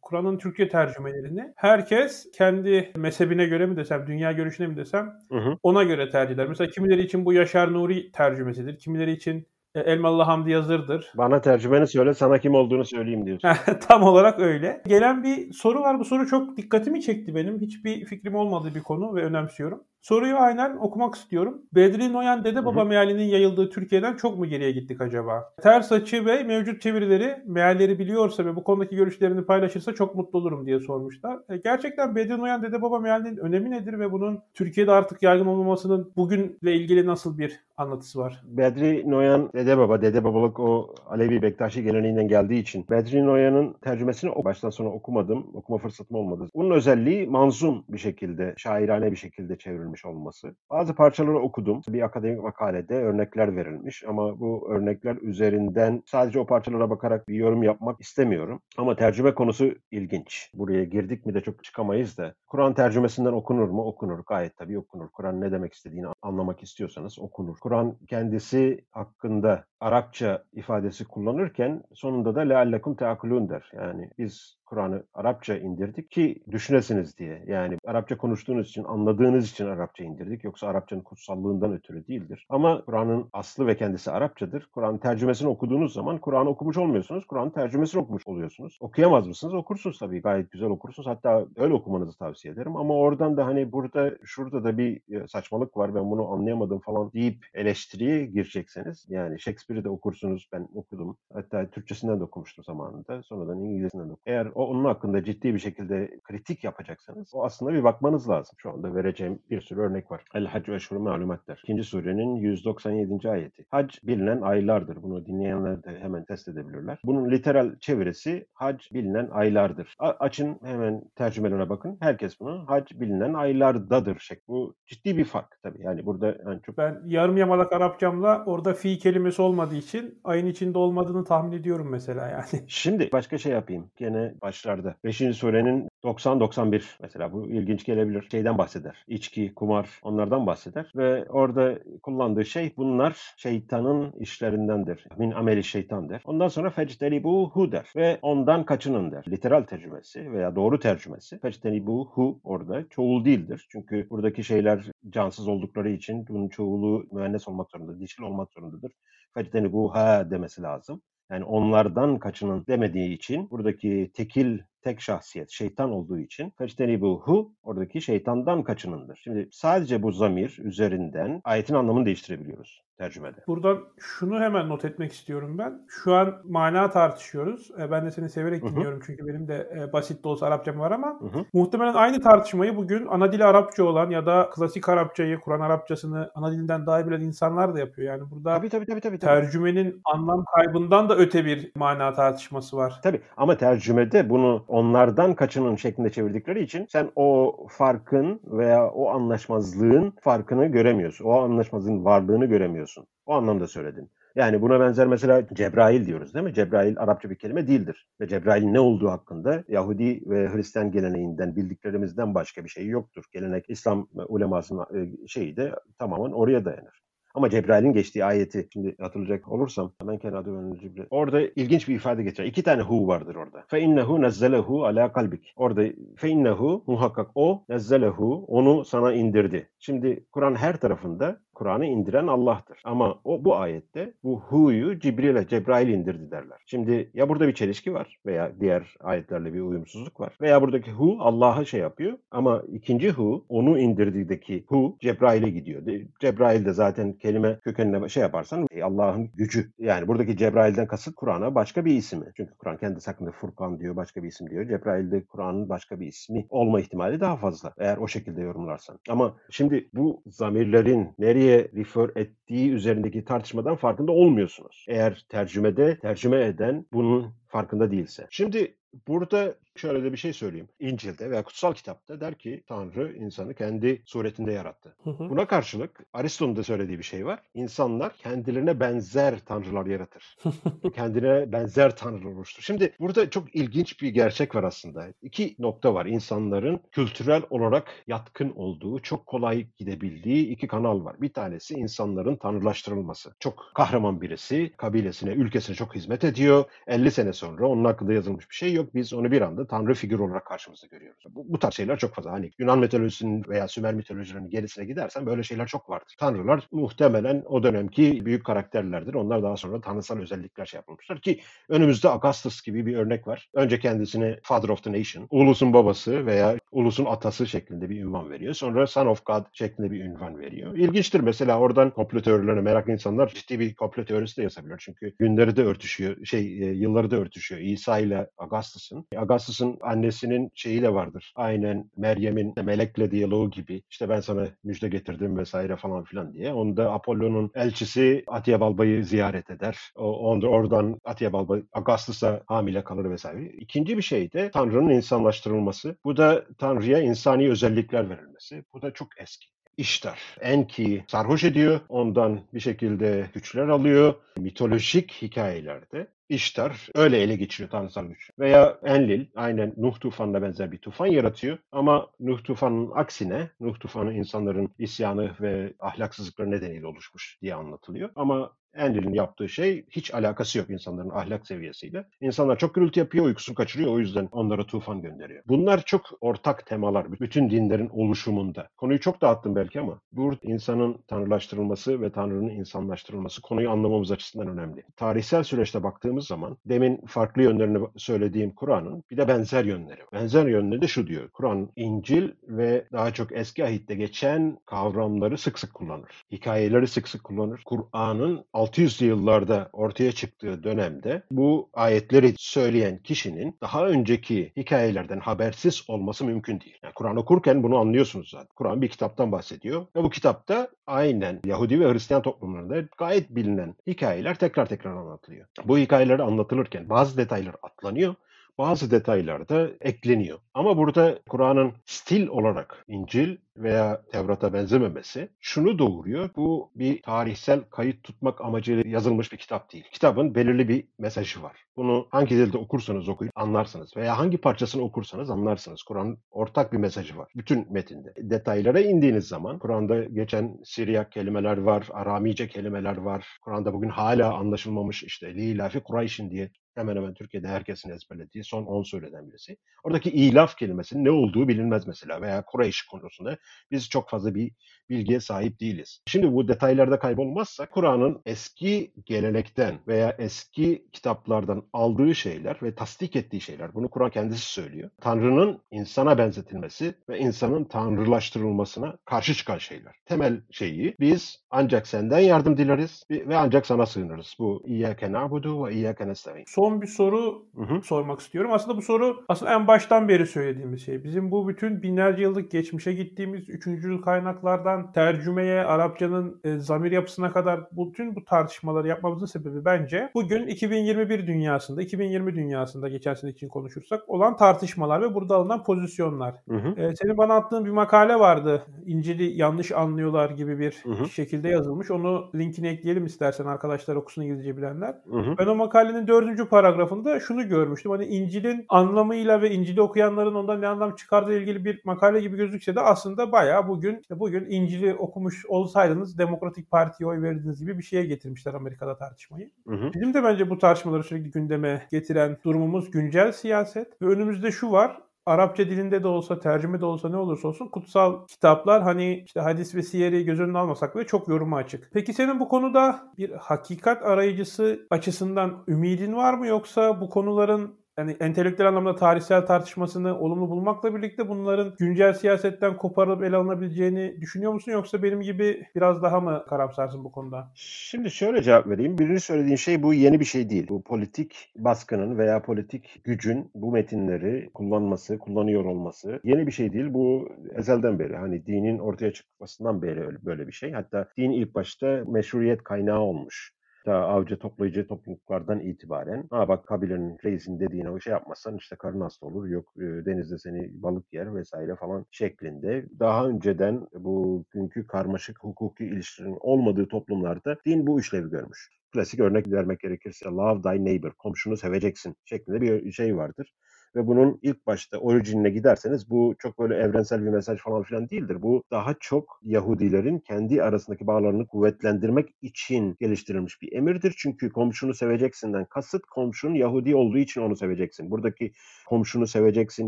Kur'an'ın 0.02 0.38
Türkçe 0.38 0.68
tercümelerini 0.68 1.54
herkes 1.56 2.32
kendi 2.32 2.92
mezhebine 2.96 3.46
göre 3.46 3.66
mi 3.66 3.78
desem, 3.78 4.08
dünya 4.08 4.32
görüşüne 4.32 4.68
mi 4.68 4.78
desem 4.78 5.14
hı 5.30 5.38
hı. 5.38 5.58
ona 5.64 5.84
göre 5.84 6.10
tercih 6.10 6.36
eder. 6.36 6.48
Mesela 6.48 6.70
kimileri 6.70 7.02
için 7.02 7.26
bu 7.26 7.34
Yaşar 7.34 7.74
Nuri 7.74 8.12
tercümesidir. 8.12 8.78
Kimileri 8.78 9.12
için 9.12 9.48
Elmalı 9.80 10.24
Hamdi 10.24 10.52
Yazır'dır. 10.52 11.12
Bana 11.18 11.42
tercümeni 11.42 11.88
söyle, 11.88 12.14
sana 12.14 12.38
kim 12.38 12.56
olduğunu 12.56 12.86
söyleyeyim 12.86 13.26
diyorsun. 13.26 13.50
Tam 13.88 14.04
olarak 14.04 14.40
öyle. 14.40 14.82
Gelen 14.88 15.24
bir 15.24 15.54
soru 15.54 15.82
var. 15.82 16.00
Bu 16.00 16.06
soru 16.06 16.28
çok 16.28 16.58
dikkatimi 16.58 17.02
çekti 17.02 17.36
benim. 17.36 17.62
Hiçbir 17.62 18.06
fikrim 18.06 18.36
olmadığı 18.36 18.76
bir 18.76 18.84
konu 18.84 19.16
ve 19.16 19.24
önemsiyorum. 19.24 19.84
Soruyu 20.06 20.38
aynen 20.38 20.78
okumak 20.78 21.16
istiyorum. 21.16 21.62
Bedri 21.76 22.14
Noyan 22.14 22.44
Dede 22.44 22.66
Baba 22.66 22.84
mealinin 22.84 23.24
yayıldığı 23.24 23.70
Türkiye'den 23.70 24.16
çok 24.16 24.38
mu 24.38 24.46
geriye 24.46 24.72
gittik 24.72 25.02
acaba? 25.02 25.54
Ters 25.62 25.92
açı 25.92 26.26
ve 26.26 26.44
mevcut 26.44 26.82
çevirileri, 26.82 27.44
mealleri 27.46 28.00
biliyorsa 28.00 28.46
ve 28.46 28.56
bu 28.56 28.64
konudaki 28.64 28.96
görüşlerini 28.96 29.46
paylaşırsa 29.46 29.94
çok 29.96 30.16
mutlu 30.16 30.40
olurum 30.40 30.66
diye 30.66 30.80
sormuşlar. 30.80 31.40
E, 31.50 31.58
gerçekten 31.58 32.16
Bedri 32.16 32.38
Noyan 32.38 32.64
Dede 32.64 32.82
Baba 32.82 33.00
mealinin 33.00 33.38
önemi 33.38 33.72
nedir 33.72 34.00
ve 34.00 34.12
bunun 34.12 34.40
Türkiye'de 34.54 34.92
artık 34.92 35.24
yaygın 35.24 35.46
olmamasının 35.46 36.12
bugünle 36.16 36.74
ilgili 36.74 37.06
nasıl 37.06 37.38
bir 37.38 37.60
anlatısı 37.78 38.20
var? 38.20 38.44
Bedri 38.46 39.12
Noyan 39.12 39.50
Dede 39.54 39.78
Baba, 39.78 40.02
Dede 40.02 40.24
Babalık 40.24 40.60
o 40.60 40.96
Alevi 41.10 41.42
Bektaşi 41.42 41.84
geleneğinden 41.84 42.28
geldiği 42.28 42.60
için 42.60 42.86
Bedri 42.90 43.26
Noyan'ın 43.26 43.74
tercümesini 43.74 44.32
o 44.32 44.44
baştan 44.44 44.70
sona 44.70 44.90
okumadım. 44.90 45.48
Okuma 45.54 45.78
fırsatım 45.78 46.18
olmadı. 46.18 46.50
Bunun 46.56 46.72
özelliği 46.72 47.28
manzum 47.28 47.84
bir 47.90 47.98
şekilde, 47.98 48.54
şairane 48.58 49.12
bir 49.12 49.18
şekilde 49.18 49.58
çevrilmiş 49.58 49.95
verilmiş 49.96 50.06
olması. 50.06 50.56
Bazı 50.70 50.96
parçaları 50.96 51.40
okudum. 51.40 51.82
Bir 51.88 52.02
akademik 52.02 52.44
makalede 52.44 52.96
örnekler 52.96 53.56
verilmiş 53.56 54.04
ama 54.08 54.40
bu 54.40 54.68
örnekler 54.70 55.16
üzerinden 55.16 56.04
sadece 56.06 56.40
o 56.40 56.46
parçalara 56.46 56.90
bakarak 56.90 57.28
bir 57.28 57.36
yorum 57.36 57.64
yapmak 57.64 58.02
istemiyorum. 58.02 58.62
Ama 58.78 58.96
tercüme 58.96 59.34
konusu 59.34 59.76
ilginç. 59.92 60.52
Buraya 60.54 60.84
girdik 60.84 61.26
mi 61.26 61.34
de 61.34 61.42
çok 61.42 61.64
çıkamayız 61.64 62.18
da. 62.18 62.34
Kur'an 62.48 62.74
tercümesinden 62.74 63.34
okunur 63.34 63.70
mu? 63.70 63.84
Okunur. 63.84 64.20
Gayet 64.28 64.58
tabii 64.58 64.80
okunur. 64.80 65.10
Kur'an 65.10 65.42
ne 65.42 65.52
demek 65.52 65.74
istediğini 65.74 66.08
anlamak 66.22 66.64
istiyorsanız 66.64 67.20
okunur. 67.20 67.58
Kur'an 67.62 67.96
kendisi 68.08 68.86
hakkında 68.92 69.66
Arapça 69.86 70.44
ifadesi 70.54 71.06
kullanırken 71.06 71.84
sonunda 71.94 72.36
da 72.36 72.42
leallekum 72.42 72.96
teakulun 72.96 73.50
der. 73.50 73.72
Yani 73.74 74.10
biz 74.18 74.58
Kur'an'ı 74.66 75.04
Arapça 75.14 75.58
indirdik 75.58 76.12
ki 76.12 76.44
düşünesiniz 76.52 77.18
diye. 77.18 77.44
Yani 77.48 77.78
Arapça 77.86 78.18
konuştuğunuz 78.18 78.70
için, 78.70 78.84
anladığınız 78.84 79.52
için 79.52 79.66
Arapça 79.66 80.04
indirdik. 80.04 80.44
Yoksa 80.44 80.68
Arapçanın 80.68 81.02
kutsallığından 81.02 81.74
ötürü 81.74 82.08
değildir. 82.08 82.46
Ama 82.50 82.86
Kur'an'ın 82.86 83.30
aslı 83.34 83.68
ve 83.68 83.78
kendisi 83.78 84.12
Arapçadır. 84.12 84.70
Kur'an 84.74 84.98
tercümesini 84.98 85.48
okuduğunuz 85.48 85.94
zaman 85.94 86.18
Kur'an'ı 86.18 86.50
okumuş 86.50 86.78
olmuyorsunuz. 86.78 87.26
Kur'an'ın 87.28 87.50
tercümesini 87.50 88.02
okumuş 88.02 88.28
oluyorsunuz. 88.28 88.78
Okuyamaz 88.80 89.28
mısınız? 89.28 89.54
Okursunuz 89.54 90.00
tabii. 90.00 90.22
Gayet 90.22 90.52
güzel 90.52 90.70
okursunuz. 90.70 91.08
Hatta 91.08 91.46
öyle 91.58 91.74
okumanızı 91.74 92.18
tavsiye 92.18 92.54
ederim. 92.54 92.76
Ama 92.76 92.94
oradan 92.94 93.38
da 93.38 93.46
hani 93.46 93.72
burada, 93.72 94.12
şurada 94.24 94.64
da 94.64 94.78
bir 94.78 95.22
e, 95.22 95.28
saçmalık 95.28 95.78
var. 95.78 95.96
Ben 95.96 96.12
bunu 96.12 96.28
anlayamadım 96.28 96.80
falan 96.80 97.12
deyip 97.14 97.46
eleştiriye 97.54 98.26
girecekseniz 98.26 99.06
yani 99.10 99.40
Shakespeare'i 99.76 99.84
de 99.84 99.90
okursunuz. 99.90 100.50
Ben 100.54 100.68
okudum. 100.76 101.18
Hatta 101.34 101.70
Türkçesinden 101.70 102.20
de 102.20 102.24
okumuştum 102.24 102.64
zamanında. 102.64 103.24
Sonradan 103.24 103.60
İngilizcesinden 103.60 104.10
de 104.10 104.12
okudum. 104.12 104.24
Eğer 104.26 104.48
o 104.56 104.68
onun 104.68 104.86
hakkında 104.86 105.24
ciddi 105.24 105.54
bir 105.54 105.60
şekilde 105.60 106.20
kritik 106.24 106.64
yapacaksanız 106.64 107.32
o 107.34 107.44
aslında 107.44 107.74
bir 107.74 107.84
bakmanız 107.84 108.30
lazım. 108.30 108.56
Şu 108.58 108.72
anda 108.72 108.96
vereceğim 108.96 109.40
bir 109.50 109.62
sürü 109.62 109.80
örnek 109.80 110.12
var. 110.12 110.24
El 110.36 110.46
Hac 110.46 110.70
ve 110.70 110.76
Eşhur 110.76 110.98
Malumatlar. 110.98 111.60
İkinci 111.64 111.84
surenin 111.84 112.36
197. 112.36 113.30
ayeti. 113.30 113.66
Hac 113.70 113.96
bilinen 114.04 114.42
aylardır. 114.42 115.04
Bunu 115.04 115.26
dinleyenler 115.26 115.84
de 115.84 116.00
hemen 116.00 116.26
test 116.26 116.48
edebilirler. 116.48 117.00
Bunun 117.06 117.32
literal 117.32 117.80
çevirisi 117.80 118.46
hac 118.54 118.94
bilinen 118.94 119.30
aylardır. 119.32 119.96
A- 120.00 120.16
açın 120.20 120.60
hemen 120.64 121.02
tercümelerine 121.16 121.70
bakın. 121.70 121.98
Herkes 122.02 122.40
bunu 122.40 122.64
hac 122.68 122.92
bilinen 122.94 123.34
aylardadır. 123.34 124.20
Şek. 124.20 124.48
Bu 124.48 124.76
ciddi 124.88 125.18
bir 125.18 125.26
fark 125.26 125.58
tabii. 125.64 125.82
Yani 125.84 126.06
burada 126.06 126.36
yani 126.46 126.62
çok... 126.66 126.78
Ben 126.78 127.02
yarım 127.06 127.38
yamalak 127.38 127.74
Arapçamla 127.74 128.44
orada 128.46 128.74
fi 128.74 128.98
kelimesi 128.98 129.42
olmadığı 129.56 129.76
için 129.76 130.20
ayın 130.24 130.46
içinde 130.46 130.78
olmadığını 130.78 131.24
tahmin 131.24 131.52
ediyorum 131.52 131.88
mesela 131.92 132.30
yani. 132.30 132.64
Şimdi 132.68 133.10
başka 133.12 133.38
şey 133.38 133.52
yapayım. 133.52 133.92
Gene 133.98 134.34
başlarda. 134.42 134.96
5. 135.04 135.18
surenin 135.18 135.88
90-91 136.04 136.82
mesela 137.02 137.34
bu 137.34 137.48
ilginç 137.48 137.86
gelebilir. 137.86 138.28
Şeyden 138.32 138.58
bahseder. 138.58 139.04
İçki, 139.08 139.54
kumar 139.56 139.90
onlardan 140.04 140.48
bahseder. 140.48 140.92
Ve 140.96 141.26
orada 141.30 141.80
kullandığı 142.04 142.46
şey 142.46 142.74
bunlar 142.78 143.34
şeytanın 143.38 144.12
işlerindendir. 144.20 145.08
Min 145.18 145.32
ameli 145.32 145.64
şeytan 145.64 146.10
der. 146.10 146.22
Ondan 146.26 146.48
sonra 146.48 146.70
fectelibu 146.70 147.50
hu 147.50 147.72
der. 147.72 147.88
Ve 147.96 148.20
ondan 148.22 148.66
kaçının 148.66 149.12
der. 149.12 149.26
Literal 149.28 149.64
tercümesi 149.64 150.32
veya 150.32 150.56
doğru 150.56 150.80
tercümesi. 150.80 151.40
Fectelibu 151.40 152.10
hu 152.14 152.40
orada 152.44 152.90
çoğul 152.90 153.26
değildir. 153.26 153.68
Çünkü 153.70 154.08
buradaki 154.10 154.44
şeyler 154.44 154.92
cansız 155.10 155.48
oldukları 155.48 155.90
için 155.90 156.28
bunun 156.28 156.50
çoğulu 156.50 157.08
müennes 157.12 157.48
olmak 157.48 157.72
zorunda, 157.72 158.00
dişil 158.00 158.24
olmak 158.24 158.54
zorundadır. 158.54 158.92
Fectelibu 159.34 159.96
ha 159.96 160.32
demesi 160.32 160.62
lazım. 160.62 161.02
Yani 161.32 161.44
onlardan 161.44 162.20
kaçının 162.20 162.66
demediği 162.68 163.14
için 163.14 163.50
buradaki 163.50 164.12
tekil 164.14 164.60
tek 164.86 165.02
şahsiyet 165.02 165.50
şeytan 165.50 165.92
olduğu 165.92 166.20
için 166.20 166.54
hu 167.02 167.54
oradaki 167.64 168.02
şeytandan 168.02 168.64
kaçınındır. 168.64 169.20
Şimdi 169.24 169.50
sadece 169.52 170.04
bu 170.04 170.12
zamir 170.12 170.58
üzerinden 170.64 171.42
ayetin 171.44 171.76
anlamını 171.76 172.06
değiştirebiliyoruz 172.06 172.86
tercümede. 172.98 173.38
Buradan 173.48 173.80
şunu 173.98 174.40
hemen 174.40 174.70
not 174.70 174.86
etmek 174.86 175.12
istiyorum 175.12 175.58
ben. 175.58 175.82
Şu 175.88 176.16
an 176.16 176.42
mana 176.44 176.90
tartışıyoruz. 176.90 177.72
E, 177.80 177.92
ben 177.92 178.06
de 178.06 178.12
seni 178.12 178.30
severek 178.30 178.64
Hı-hı. 178.64 178.72
dinliyorum 178.72 179.00
çünkü 179.06 179.28
benim 179.28 179.48
de 179.48 179.70
e, 179.80 179.94
basit 179.94 180.24
de 180.24 180.28
olsa 180.28 180.46
Arapçam 180.46 180.80
var 180.80 180.92
ama 180.92 181.08
Hı-hı. 181.08 181.46
muhtemelen 181.54 181.94
aynı 181.94 182.22
tartışmayı 182.22 182.78
bugün 182.78 183.08
ana 183.08 183.32
dili 183.32 183.46
Arapça 183.46 183.84
olan 183.84 184.10
ya 184.10 184.26
da 184.26 184.50
klasik 184.56 184.90
Arapçayı, 184.90 185.40
Kur'an 185.40 185.60
Arapçasını 185.60 186.32
ana 186.36 186.52
dilinden 186.52 186.86
daha 186.86 187.02
iyi 187.02 187.08
bilen 187.08 187.22
insanlar 187.22 187.76
da 187.76 187.80
yapıyor. 187.80 188.08
Yani 188.08 188.32
burada 188.32 188.56
tabii, 188.56 188.70
tabii, 188.70 188.86
tabii, 188.86 189.02
tabii, 189.02 189.20
tercümenin 189.20 190.02
anlam 190.06 190.46
kaybından 190.56 191.10
da 191.10 191.18
öte 191.18 191.46
bir 191.46 191.72
mana 191.76 192.14
tartışması 192.14 192.78
var. 192.78 193.00
Tabii 193.04 193.22
ama 193.38 193.58
tercümede 193.58 194.30
bunu 194.30 194.66
onlardan 194.76 195.36
kaçının 195.36 195.76
şeklinde 195.76 196.10
çevirdikleri 196.10 196.64
için 196.64 196.86
sen 196.90 197.12
o 197.16 197.58
farkın 197.70 198.40
veya 198.44 198.90
o 198.90 199.10
anlaşmazlığın 199.10 200.14
farkını 200.22 200.66
göremiyorsun. 200.66 201.26
O 201.26 201.32
anlaşmazlığın 201.32 202.06
varlığını 202.06 202.46
göremiyorsun. 202.46 203.08
O 203.26 203.34
anlamda 203.34 203.68
söyledim. 203.68 204.10
Yani 204.36 204.62
buna 204.62 204.80
benzer 204.80 205.08
mesela 205.08 205.48
Cebrail 205.54 206.06
diyoruz 206.06 206.34
değil 206.34 206.46
mi? 206.46 206.54
Cebrail 206.54 207.00
Arapça 207.00 207.30
bir 207.30 207.36
kelime 207.36 207.68
değildir. 207.68 208.08
Ve 208.22 208.28
Cebrail'in 208.28 208.74
ne 208.74 208.80
olduğu 208.80 209.10
hakkında 209.10 209.64
Yahudi 209.68 210.22
ve 210.26 210.50
Hristiyan 210.50 210.92
geleneğinden 210.92 211.56
bildiklerimizden 211.56 212.36
başka 212.36 212.64
bir 212.64 212.70
şey 212.70 212.88
yoktur. 212.88 213.24
Gelenek 213.34 213.70
İslam 213.70 214.08
ulemasının 214.28 214.86
e, 214.96 215.28
şeyi 215.28 215.58
de 215.58 215.72
tamamen 216.00 216.32
oraya 216.32 216.66
dayanır. 216.66 217.02
Ama 217.36 217.50
Cebrail'in 217.50 217.94
geçtiği 217.94 218.26
ayeti 218.26 218.68
şimdi 218.74 218.96
hatırlayacak 219.00 219.52
olursam 219.52 219.92
hemen 220.00 220.20
önünü 220.26 220.80
Cebrail. 220.80 221.08
Orada 221.10 221.42
ilginç 221.42 221.88
bir 221.88 221.96
ifade 221.96 222.24
geçer. 222.24 222.44
İki 222.46 222.64
tane 222.64 222.82
hu 222.82 223.08
vardır 223.08 223.36
orada. 223.36 223.64
Fe 223.68 223.80
innehu 223.82 224.22
nezzelehu 224.22 224.86
ala 224.86 225.12
kalbik. 225.12 225.54
Orada 225.56 225.84
fe 226.16 226.30
innehu 226.30 226.84
muhakkak 226.88 227.32
o 227.36 227.66
nezzelehu 227.70 228.46
onu 228.48 228.86
sana 228.86 229.14
indirdi. 229.14 229.70
Şimdi 229.80 230.26
Kur'an 230.32 230.56
her 230.56 230.78
tarafında 230.78 231.42
Kur'an'ı 231.56 231.86
indiren 231.86 232.28
Allah'tır. 232.28 232.82
Ama 232.84 233.20
o 233.24 233.44
bu 233.46 233.56
ayette 233.56 234.14
bu 234.24 234.40
hu'yu 234.40 235.00
Cibril'e, 235.00 235.48
Cebrail 235.48 235.88
indirdi 235.88 236.32
derler. 236.32 236.58
Şimdi 236.66 237.12
ya 237.14 237.30
burada 237.30 237.48
bir 237.48 237.54
çelişki 237.54 237.94
var 237.94 238.20
veya 238.26 238.52
diğer 238.60 238.96
ayetlerle 239.00 239.54
bir 239.54 239.62
uyumsuzluk 239.62 240.20
var. 240.20 240.38
Veya 240.42 240.62
buradaki 240.62 240.92
hu 240.92 241.18
Allah'a 241.20 241.66
şey 241.66 241.80
yapıyor 241.80 242.18
ama 242.32 242.64
ikinci 242.74 243.12
hu 243.12 243.46
onu 243.50 243.80
indirdiğindeki 243.80 244.66
hu 244.68 244.98
Cebrail'e 245.02 245.50
gidiyor. 245.50 245.82
Cebrail 246.20 246.66
de 246.66 246.74
zaten 246.74 247.14
kelime 247.14 247.60
kökenine 247.60 248.10
şey 248.10 248.24
yaparsan 248.24 248.68
e, 248.72 248.84
Allah'ın 248.84 249.30
gücü. 249.36 249.72
Yani 249.80 250.08
buradaki 250.08 250.38
Cebrail'den 250.38 250.88
kasıt 250.88 251.16
Kur'an'a 251.16 251.56
başka 251.56 251.86
bir 251.86 251.96
ismi. 251.96 252.26
Çünkü 252.38 252.54
Kur'an 252.54 252.78
kendisi 252.78 253.12
hakkında 253.12 253.32
Furkan 253.32 253.80
diyor, 253.80 253.96
başka 253.96 254.24
bir 254.24 254.28
isim 254.28 254.50
diyor. 254.50 254.68
Cebrail'de 254.68 255.26
Kur'an'ın 255.26 255.70
başka 255.70 256.00
bir 256.00 256.08
ismi 256.08 256.46
olma 256.50 256.80
ihtimali 256.80 257.20
daha 257.20 257.38
fazla 257.38 257.74
eğer 257.78 257.98
o 257.98 258.08
şekilde 258.08 258.42
yorumlarsan. 258.42 259.00
Ama 259.10 259.36
şimdi 259.50 259.90
bu 259.94 260.24
zamirlerin 260.26 261.10
nereye 261.20 261.45
refer 261.48 262.10
ettiği 262.16 262.72
üzerindeki 262.72 263.26
tartışmadan 263.26 263.76
farkında 263.76 264.12
olmuyorsunuz. 264.12 264.86
Eğer 264.90 265.26
tercümede 265.30 266.00
tercüme 266.00 266.46
eden 266.46 266.86
bunun 266.94 267.34
farkında 267.56 267.92
değilse. 267.92 268.28
Şimdi 268.30 268.76
burada 269.08 269.56
şöyle 269.76 270.04
de 270.04 270.12
bir 270.12 270.18
şey 270.18 270.34
söyleyeyim. 270.34 270.68
İncil'de 270.80 271.32
veya 271.32 271.44
kutsal 271.44 271.74
kitapta 271.74 272.22
der 272.22 272.36
ki 272.36 272.64
Tanrı 272.68 273.14
insanı 273.14 273.54
kendi 273.54 274.02
suretinde 274.06 274.52
yarattı. 274.52 274.96
Hı 275.04 275.10
hı. 275.10 275.30
Buna 275.30 275.48
karşılık 275.48 276.06
Aristo'nun 276.14 276.56
da 276.56 276.64
söylediği 276.64 276.98
bir 276.98 277.04
şey 277.04 277.26
var. 277.26 277.40
İnsanlar 277.54 278.18
kendilerine 278.18 278.80
benzer 278.80 279.40
tanrılar 279.46 279.86
yaratır. 279.86 280.38
Kendine 280.96 281.52
benzer 281.52 281.96
tanrılar 281.96 282.32
oluştur. 282.32 282.64
Şimdi 282.64 282.94
burada 283.00 283.30
çok 283.30 283.56
ilginç 283.56 284.02
bir 284.02 284.10
gerçek 284.10 284.56
var 284.56 284.64
aslında. 284.64 285.08
İki 285.22 285.56
nokta 285.60 285.94
var. 285.94 286.06
İnsanların 286.06 286.80
kültürel 286.92 287.44
olarak 287.50 287.88
yatkın 288.08 288.52
olduğu, 288.56 289.02
çok 289.02 289.26
kolay 289.26 289.68
gidebildiği 289.78 290.48
iki 290.48 290.68
kanal 290.68 291.06
var. 291.06 291.22
Bir 291.22 291.34
tanesi 291.34 291.74
insanların 291.74 292.36
tanrılaştırılması. 292.36 293.36
Çok 293.40 293.64
kahraman 293.76 294.22
birisi, 294.22 294.74
kabilesine, 294.78 295.32
ülkesine 295.32 295.76
çok 295.76 295.96
hizmet 295.96 296.24
ediyor. 296.24 296.66
50 296.88 297.12
sene 297.12 297.34
sonra 297.34 297.45
onun 297.48 297.86
hakkında 297.86 298.14
yazılmış 298.14 298.50
bir 298.50 298.56
şey 298.56 298.74
yok. 298.74 298.96
Biz 298.96 299.14
onu 299.14 299.32
bir 299.32 299.42
anda 299.42 299.68
tanrı 299.68 299.94
figür 299.94 300.20
olarak 300.20 300.46
karşımıza 300.46 300.88
görüyoruz. 300.88 301.24
Bu, 301.30 301.46
bu 301.54 301.60
tarz 301.60 301.74
şeyler 301.74 301.98
çok 301.98 302.16
fazla. 302.16 302.32
Hani 302.32 302.52
Yunan 302.60 302.80
mitolojisinin 302.80 303.44
veya 303.50 303.68
Sümer 303.68 303.94
mitolojilerinin 303.94 304.50
gerisine 304.50 304.86
gidersen 304.86 305.26
böyle 305.26 305.44
şeyler 305.44 305.68
çok 305.68 305.90
vardır. 305.90 306.16
Tanrılar 306.20 306.68
muhtemelen 306.72 307.44
o 307.46 307.64
dönemki 307.64 308.26
büyük 308.26 308.46
karakterlerdir. 308.46 309.14
Onlar 309.14 309.44
daha 309.44 309.58
sonra 309.58 309.82
tanrısal 309.82 310.18
özellikler 310.20 310.66
şey 310.66 310.78
yapılmışlar 310.78 311.22
ki 311.22 311.40
önümüzde 311.70 312.10
Augustus 312.10 312.62
gibi 312.62 312.86
bir 312.86 312.96
örnek 312.98 313.28
var. 313.28 313.50
Önce 313.54 313.80
kendisine 313.80 314.40
Father 314.44 314.70
of 314.70 314.84
the 314.84 314.92
Nation, 314.92 315.28
ulusun 315.32 315.74
babası 315.74 316.26
veya 316.26 316.58
ulusun 316.72 317.06
atası 317.06 317.48
şeklinde 317.48 317.90
bir 317.90 318.02
ünvan 318.04 318.30
veriyor. 318.30 318.54
Sonra 318.54 318.88
Son 318.88 319.08
of 319.08 319.26
God 319.26 319.46
şeklinde 319.54 319.92
bir 319.92 320.04
ünvan 320.06 320.40
veriyor. 320.40 320.78
İlginçtir 320.78 321.20
mesela 321.20 321.60
oradan 321.60 321.92
komplo 321.92 322.22
teorilerine 322.22 322.62
meraklı 322.62 322.92
insanlar 322.94 323.28
ciddi 323.28 323.60
bir 323.60 323.76
komplo 323.76 324.06
teorisi 324.06 324.38
de 324.38 324.44
yazabilir. 324.44 324.76
Çünkü 324.80 325.16
günleri 325.20 325.56
de 325.56 325.64
örtüşüyor, 325.64 326.26
şey 326.26 326.64
e, 326.64 326.72
yılları 326.74 327.12
da 327.12 327.16
örtüşüyor. 327.16 327.25
İsa 327.60 328.00
ile 328.00 328.30
Augustus'ın. 328.38 329.08
Augustus'ın 329.18 329.78
annesinin 329.82 330.52
şeyi 330.56 330.82
de 330.82 330.94
vardır. 330.94 331.34
Aynen 331.36 331.90
Meryem'in 331.98 332.54
melekle 332.64 333.12
diyaloğu 333.12 333.52
gibi. 333.52 333.82
İşte 333.90 334.10
ben 334.10 334.20
sana 334.20 334.48
müjde 334.64 334.90
getirdim 334.90 335.38
vesaire 335.38 335.76
falan 335.76 336.04
filan 336.04 336.34
diye. 336.34 336.54
Onda 336.54 336.92
Apollo'nun 336.94 337.52
elçisi 337.56 338.24
Atiye 338.28 338.60
Balba'yı 338.60 339.06
ziyaret 339.06 339.50
eder. 339.50 339.78
O, 339.96 340.30
onda 340.30 340.48
oradan 340.48 341.00
Atiye 341.04 341.34
Balba 341.34 341.58
Augustus'a 341.74 342.42
hamile 342.48 342.84
kalır 342.84 343.10
vesaire. 343.10 343.50
İkinci 343.50 343.98
bir 343.98 344.02
şey 344.02 344.32
de 344.32 344.52
Tanrı'nın 344.52 344.90
insanlaştırılması. 344.90 345.96
Bu 346.06 346.18
da 346.18 346.46
Tanrı'ya 346.58 347.00
insani 347.00 347.50
özellikler 347.50 348.10
verilmesi. 348.10 348.64
Bu 348.74 348.82
da 348.82 348.92
çok 348.92 349.08
eski. 349.22 349.48
İştar. 349.78 350.20
Enki 350.42 351.06
sarhoş 351.08 351.44
ediyor. 351.44 351.80
Ondan 351.90 352.40
bir 352.54 352.60
şekilde 352.60 353.30
güçler 353.34 353.68
alıyor. 353.68 354.14
Mitolojik 354.38 355.12
hikayelerde 355.22 356.08
İştar 356.30 356.90
öyle 356.96 357.22
ele 357.22 357.36
geçiriyor 357.36 357.70
tanrısal 357.70 358.06
güç. 358.06 358.30
Veya 358.40 358.80
Enlil 358.84 359.26
aynen 359.36 359.74
Nuh 359.78 360.00
tufanına 360.00 360.42
benzer 360.42 360.72
bir 360.72 360.78
tufan 360.78 361.06
yaratıyor. 361.06 361.58
Ama 361.72 362.08
Nuh 362.20 362.44
tufanın 362.44 362.92
aksine 362.96 363.50
Nuh 363.60 363.80
tufanı 363.80 364.14
insanların 364.14 364.76
isyanı 364.80 365.32
ve 365.42 365.74
ahlaksızlıkları 365.80 366.52
nedeniyle 366.52 366.88
oluşmuş 366.88 367.38
diye 367.42 367.56
anlatılıyor. 367.56 368.10
Ama 368.16 368.52
Enlil'in 368.76 369.14
yaptığı 369.14 369.50
şey 369.50 369.86
hiç 369.90 370.14
alakası 370.14 370.58
yok 370.58 370.70
insanların 370.70 371.10
ahlak 371.10 371.48
seviyesiyle. 371.48 372.06
İnsanlar 372.22 372.58
çok 372.58 372.76
gürültü 372.76 373.00
yapıyor, 373.00 373.26
uykusunu 373.26 373.56
kaçırıyor. 373.56 373.92
O 373.92 374.00
yüzden 374.00 374.30
onlara 374.32 374.66
tufan 374.66 375.02
gönderiyor. 375.02 375.44
Bunlar 375.48 375.84
çok 375.86 376.02
ortak 376.22 376.66
temalar 376.66 377.12
bütün 377.12 377.50
dinlerin 377.50 377.90
oluşumunda. 377.90 378.70
Konuyu 378.78 379.00
çok 379.00 379.22
dağıttım 379.22 379.56
belki 379.56 379.80
ama 379.80 380.00
burada 380.12 380.40
insanın 380.44 381.04
tanrılaştırılması 381.08 382.02
ve 382.02 382.12
Tanrı'nın 382.12 382.50
insanlaştırılması 382.50 383.42
konuyu 383.42 383.72
anlamamız 383.72 384.12
açısından 384.12 384.48
önemli. 384.48 384.84
Tarihsel 384.96 385.44
süreçte 385.44 385.84
baktığımız 386.16 386.28
zaman 386.28 386.58
demin 386.66 387.02
farklı 387.08 387.42
yönlerini 387.42 387.88
söylediğim 387.98 388.52
Kur'an'ın 388.52 389.04
bir 389.12 389.18
de 389.18 389.28
benzer 389.28 389.66
yönleri. 389.66 390.02
Benzer 390.14 390.48
yönleri 390.48 390.82
de 390.82 390.88
şu 390.88 391.08
diyor. 391.08 391.30
Kur'an, 391.30 391.70
İncil 391.76 392.30
ve 392.48 392.86
daha 392.92 393.14
çok 393.14 393.32
eski 393.32 393.64
ahitte 393.64 393.96
geçen 393.96 394.58
kavramları 394.66 395.38
sık 395.38 395.60
sık 395.60 395.74
kullanır. 395.74 396.26
Hikayeleri 396.32 396.88
sık 396.88 397.08
sık 397.08 397.24
kullanır. 397.24 397.62
Kur'an'ın 397.66 398.46
600'lü 398.54 399.06
yıllarda 399.06 399.70
ortaya 399.74 400.12
çıktığı 400.12 400.64
dönemde 400.64 401.24
bu 401.32 401.70
ayetleri 401.74 402.34
söyleyen 402.38 402.98
kişinin 402.98 403.58
daha 403.62 403.88
önceki 403.88 404.52
hikayelerden 404.58 405.20
habersiz 405.20 405.84
olması 405.88 406.26
mümkün 406.26 406.62
değil. 406.62 406.78
Yani 406.84 406.94
Kur'an 406.94 407.18
okurken 407.18 407.64
bunu 407.64 407.78
anlıyorsunuz 407.78 408.30
zaten. 408.30 408.48
Kur'an 408.56 408.82
bir 408.82 408.88
kitaptan 408.88 409.32
bahsediyor 409.32 409.86
ve 409.96 410.04
bu 410.04 410.10
kitapta 410.10 410.68
aynen 410.88 411.40
Yahudi 411.46 411.80
ve 411.80 411.94
Hristiyan 411.94 412.22
toplumlarında 412.22 412.76
gayet 412.98 413.30
bilinen 413.30 413.76
hikayeler 413.88 414.36
tekrar 414.36 414.66
tekrar 414.66 414.96
anlatılıyor. 414.96 415.46
Bu 415.66 415.78
hikayeler 416.06 416.20
anlatılırken 416.20 416.90
bazı 416.90 417.18
detaylar 417.18 417.56
atlanıyor 417.64 418.16
bazı 418.58 418.92
detaylar 418.92 419.50
da 419.50 419.70
ekleniyor. 419.82 420.40
Ama 420.54 420.78
burada 420.78 421.20
Kur'an'ın 421.30 421.74
stil 421.86 422.28
olarak 422.28 422.86
İncil 422.88 423.38
veya 423.58 424.02
Tevrat'a 424.12 424.54
benzememesi 424.54 425.30
şunu 425.40 425.80
doğuruyor. 425.80 426.30
Bu 426.36 426.72
bir 426.76 427.02
tarihsel 427.02 427.62
kayıt 427.62 428.04
tutmak 428.04 428.42
amacıyla 428.42 428.84
yazılmış 428.86 429.32
bir 429.32 429.38
kitap 429.38 429.74
değil. 429.74 429.86
Kitabın 429.92 430.36
belirli 430.36 430.68
bir 430.68 430.88
mesajı 431.00 431.44
var. 431.44 431.65
Bunu 431.78 432.08
hangi 432.12 432.36
dilde 432.36 432.58
okursanız 432.58 433.10
okuyun 433.10 433.32
anlarsınız 433.36 433.98
veya 433.98 434.18
hangi 434.18 434.38
parçasını 434.38 434.84
okursanız 434.84 435.30
anlarsınız. 435.30 435.84
Kur'an 435.84 436.18
ortak 436.32 436.74
bir 436.74 436.78
mesajı 436.78 437.18
var 437.18 437.32
bütün 437.36 437.74
metinde. 437.74 438.14
Detaylara 438.18 438.80
indiğiniz 438.80 439.28
zaman 439.28 439.60
Kur'an'da 439.60 440.04
geçen 440.04 440.58
Siriyak 440.64 441.12
kelimeler 441.12 441.58
var, 441.58 441.88
Aramice 441.94 442.48
kelimeler 442.48 442.98
var. 442.98 443.28
Kur'an'da 443.42 443.74
bugün 443.74 443.90
hala 443.90 444.34
anlaşılmamış 444.34 445.04
işte 445.04 445.36
Lilafi 445.36 445.80
Kurayşin 445.80 446.32
diye 446.32 446.50
hemen 446.76 446.96
hemen 446.96 447.14
Türkiye'de 447.14 447.48
herkesin 447.48 447.90
ezberlediği 447.90 448.44
son 448.44 448.66
10 448.66 448.84
söyleden 448.84 449.30
birisi. 449.30 449.58
Oradaki 449.84 450.10
ilaf 450.10 450.58
kelimesinin 450.58 451.06
ne 451.06 451.12
olduğu 451.12 451.48
bilinmez 451.48 451.88
mesela 451.88 452.22
veya 452.22 452.46
Kureyş 452.46 452.82
konusunda 452.82 453.38
biz 453.72 453.90
çok 453.90 454.10
fazla 454.10 454.36
bir 454.36 454.52
bilgiye 454.90 455.20
sahip 455.20 455.60
değiliz. 455.60 456.02
Şimdi 456.08 456.34
bu 456.34 456.48
detaylarda 456.48 457.00
kaybolmazsa 457.00 457.70
Kur'an'ın 457.70 458.22
eski 458.26 458.94
gelenekten 459.06 459.80
veya 459.88 460.16
eski 460.20 460.86
kitaplardan 460.94 461.65
aldığı 461.74 462.16
şeyler 462.16 462.58
ve 462.64 462.76
tasdik 462.76 463.16
ettiği 463.16 463.42
şeyler, 463.42 463.74
bunu 463.74 463.90
Kur'an 463.90 464.10
kendisi 464.10 464.54
söylüyor. 464.54 464.90
Tanrı'nın 465.02 465.62
insana 465.72 466.18
benzetilmesi 466.18 466.94
ve 467.10 467.20
insanın 467.20 467.64
tanrılaştırılmasına 467.64 468.98
karşı 469.06 469.34
çıkan 469.34 469.58
şeyler. 469.58 469.94
Temel 470.06 470.42
şeyi 470.52 470.96
biz 471.00 471.40
ancak 471.50 471.88
senden 471.88 472.20
yardım 472.20 472.58
dileriz 472.58 473.04
ve 473.12 473.38
ancak 473.38 473.66
sana 473.66 473.86
sığınırız. 473.86 474.36
Bu 474.40 474.64
İyyâke 474.66 475.12
na'budu 475.12 475.66
ve 475.66 475.74
İyyâke 475.74 476.08
nestaîn. 476.08 476.44
Son 476.48 476.82
bir 476.82 476.88
soru 476.88 477.46
Hı 477.56 477.62
hı. 477.62 477.82
sormak 477.82 478.20
istiyorum. 478.20 478.52
Aslında 478.54 478.78
bu 478.78 478.82
soru 478.82 479.24
aslında 479.30 479.54
en 479.54 479.68
baştan 479.68 480.10
beri 480.10 480.28
söylediğimiz 480.28 480.86
şey. 480.86 481.04
Bizim 481.04 481.32
bu 481.32 481.48
bütün 481.48 481.84
binlerce 481.84 482.22
yıllık 482.22 482.52
geçmişe 482.52 482.94
gittiğimiz 482.94 483.50
üçüncü 483.50 484.02
kaynaklardan 484.02 484.92
tercümeye, 484.92 485.64
Arapçanın 485.64 486.42
e, 486.44 486.58
zamir 486.58 486.92
yapısına 486.92 487.32
kadar 487.32 487.60
bütün 487.72 488.16
bu 488.16 488.26
tartışmaları 488.26 488.88
yapmamızın 488.88 489.26
sebebi 489.26 489.66
bence 489.66 490.10
bugün 490.16 490.48
2021 490.48 491.28
dünyasında, 491.56 491.82
2020 491.82 492.36
dünyasında 492.36 492.90
geçen 492.90 493.14
sene 493.14 493.32
için 493.32 493.48
konuşursak 493.48 494.10
olan 494.10 494.38
tartışmalar 494.38 495.02
ve 495.02 495.16
burada 495.16 495.36
alınan 495.36 495.64
pozisyonlar. 495.64 496.36
Hı 496.50 496.56
hı. 496.56 496.82
E, 496.82 496.96
senin 496.96 497.18
bana 497.18 497.34
attığın 497.34 497.66
bir 497.66 497.70
makale 497.70 498.20
vardı. 498.20 498.64
İncil'i 498.86 499.38
yanlış 499.38 499.72
anlıyorlar 499.72 500.30
gibi 500.30 500.60
bir 500.60 500.84
Hı 500.84 500.92
hı. 500.92 501.10
şekilde 501.10 501.50
yazılmış. 501.50 501.92
Onu 501.92 502.30
linkini 502.36 502.68
ekleyelim 502.68 503.06
istersen 503.06 503.46
arkadaşlar 503.46 503.96
okusun 503.96 504.22
İngilizce 504.22 504.58
bilenler. 504.58 504.96
Hı 505.10 505.18
hı. 505.18 505.36
Ben 505.38 505.48
o 505.48 505.56
makalenin 505.56 506.08
dördüncü 506.08 506.50
paragrafında 506.50 507.20
şunu 507.20 507.48
görmüştüm. 507.48 507.92
Hani 507.92 508.06
İncil'in 508.06 508.66
anlamıyla 508.70 509.42
ve 509.42 509.52
İncil'i 509.52 509.82
okuyanların 509.82 510.36
ondan 510.36 510.62
ne 510.62 510.68
anlam 510.68 510.96
çıkardığı 510.96 511.40
ilgili 511.40 511.66
bir 511.66 511.82
makale 511.86 512.20
gibi 512.22 512.38
gözükse 512.38 512.76
de 512.76 512.82
aslında 512.82 513.32
bayağı 513.32 513.68
bugün 513.68 514.00
işte 514.02 514.20
bugün 514.20 514.46
İncil'i 514.50 514.94
okumuş 514.94 515.46
olsaydınız 515.46 516.18
Demokratik 516.18 516.72
Parti'ye 516.72 517.10
oy 517.10 517.22
verirdiniz 517.22 517.60
gibi 517.60 517.78
bir 517.78 517.84
şeye 517.84 518.06
getirmişler 518.06 518.54
Amerika'da 518.54 518.98
tartışmayı. 518.98 519.52
Hı 519.68 519.76
hı. 519.76 519.94
Bizim 519.94 520.14
de 520.14 520.24
bence 520.24 520.50
bu 520.50 520.58
tartışmaları 520.58 521.04
sürekli 521.04 521.32
gündeme 521.46 521.88
getiren 521.92 522.38
durumumuz 522.46 522.92
güncel 522.92 523.32
siyaset 523.32 524.02
ve 524.02 524.06
önümüzde 524.06 524.52
şu 524.52 524.72
var. 524.72 525.02
Arapça 525.26 525.66
dilinde 525.66 526.04
de 526.04 526.08
olsa, 526.08 526.40
tercüme 526.40 526.82
de 526.82 526.86
olsa 526.86 527.10
ne 527.10 527.18
olursa 527.18 527.48
olsun 527.48 527.68
kutsal 527.68 528.28
kitaplar 528.28 528.84
hani 528.84 529.24
işte 529.26 529.40
hadis 529.40 529.76
ve 529.76 529.82
siyeri 529.82 530.26
göz 530.26 530.40
önüne 530.40 530.58
almasak 530.58 530.96
bile 530.96 531.06
çok 531.06 531.28
yoruma 531.28 531.58
açık. 531.58 531.90
Peki 531.94 532.14
senin 532.14 532.40
bu 532.40 532.50
konuda 532.50 533.14
bir 533.18 533.32
hakikat 533.32 534.04
arayıcısı 534.04 534.88
açısından 534.90 535.64
ümidin 535.68 536.14
var 536.14 536.34
mı 536.34 536.48
yoksa 536.48 537.02
bu 537.02 537.10
konuların 537.10 537.80
yani 537.98 538.16
entelektüel 538.20 538.68
anlamda 538.70 538.96
tarihsel 538.96 539.46
tartışmasını 539.46 540.20
olumlu 540.20 540.50
bulmakla 540.50 540.96
birlikte 540.96 541.30
bunların 541.30 541.76
güncel 541.80 542.14
siyasetten 542.14 542.78
koparıp 542.78 543.24
ele 543.24 543.36
alınabileceğini 543.36 544.22
düşünüyor 544.22 544.54
musun? 544.54 544.72
Yoksa 544.72 545.04
benim 545.04 545.22
gibi 545.22 545.64
biraz 545.76 546.04
daha 546.04 546.20
mı 546.20 546.46
karamsarsın 546.50 547.04
bu 547.04 547.12
konuda? 547.12 547.52
Şimdi 547.56 548.12
şöyle 548.12 548.42
cevap 548.42 548.68
vereyim. 548.68 548.98
Birinci 548.98 549.20
söylediğin 549.20 549.56
şey 549.56 549.84
bu 549.84 549.94
yeni 549.94 550.20
bir 550.20 550.26
şey 550.26 550.50
değil. 550.50 550.68
Bu 550.70 550.84
politik 550.84 551.54
baskının 551.56 552.18
veya 552.18 552.42
politik 552.42 553.02
gücün 553.04 553.52
bu 553.56 553.72
metinleri 553.72 554.50
kullanması, 554.54 555.20
kullanıyor 555.20 555.66
olması 555.66 556.20
yeni 556.24 556.48
bir 556.48 556.52
şey 556.52 556.74
değil. 556.74 556.94
Bu 556.94 557.30
ezelden 557.56 558.00
beri 558.00 558.16
hani 558.16 558.46
dinin 558.46 558.80
ortaya 558.80 559.14
çıkmasından 559.14 559.82
beri 559.82 560.26
böyle 560.26 560.48
bir 560.48 560.52
şey. 560.52 560.72
Hatta 560.72 561.08
din 561.18 561.32
ilk 561.32 561.56
başta 561.56 562.04
meşruiyet 562.08 562.64
kaynağı 562.64 563.00
olmuş 563.00 563.55
ta 563.86 563.94
avcı 563.94 564.40
toplayıcı 564.40 564.88
topluluklardan 564.88 565.60
itibaren 565.60 566.28
ha 566.30 566.48
bak 566.48 566.68
kabilenin 566.68 567.18
reisin 567.26 567.60
dediğine 567.60 567.90
o 567.90 568.00
şey 568.00 568.12
yapmazsan 568.12 568.58
işte 568.58 568.76
karın 568.76 569.02
hasta 569.02 569.26
olur 569.26 569.48
yok 569.48 569.74
denizde 569.78 570.38
seni 570.38 570.84
balık 570.84 571.14
yer 571.14 571.36
vesaire 571.36 571.76
falan 571.76 572.06
şeklinde. 572.12 572.86
Daha 573.00 573.28
önceden 573.28 573.88
bu 573.94 574.46
günkü 574.52 574.88
karmaşık 574.88 575.38
hukuki 575.40 575.86
ilişkilerin 575.86 576.38
olmadığı 576.40 576.88
toplumlarda 576.88 577.58
din 577.66 577.88
bu 577.88 578.00
işlevi 578.00 578.30
görmüş. 578.30 578.70
Klasik 578.94 579.20
örnek 579.20 579.52
vermek 579.52 579.80
gerekirse 579.80 580.26
love 580.26 580.62
thy 580.62 580.86
neighbor, 580.86 581.12
komşunu 581.12 581.58
seveceksin 581.58 582.16
şeklinde 582.26 582.62
bir 582.62 582.92
şey 582.92 583.18
vardır 583.18 583.54
ve 583.96 584.08
bunun 584.08 584.40
ilk 584.42 584.68
başta 584.68 584.98
orijinine 584.98 585.50
giderseniz 585.50 586.10
bu 586.10 586.36
çok 586.40 586.60
böyle 586.60 586.76
evrensel 586.76 587.26
bir 587.26 587.30
mesaj 587.30 587.60
falan 587.60 587.84
filan 587.84 588.10
değildir. 588.10 588.42
Bu 588.42 588.64
daha 588.72 588.96
çok 589.00 589.40
Yahudilerin 589.44 590.20
kendi 590.20 590.64
arasındaki 590.64 591.08
bağlarını 591.08 591.48
kuvvetlendirmek 591.48 592.30
için 592.42 592.96
geliştirilmiş 593.00 593.62
bir 593.62 593.74
emirdir. 593.74 594.16
Çünkü 594.18 594.50
komşunu 594.50 594.94
seveceksinden 594.94 595.66
kasıt 595.66 596.06
komşunun 596.06 596.54
Yahudi 596.56 596.96
olduğu 596.96 597.18
için 597.18 597.42
onu 597.42 597.56
seveceksin. 597.56 598.12
Buradaki 598.12 598.52
komşunu 598.88 599.28
seveceksin, 599.28 599.88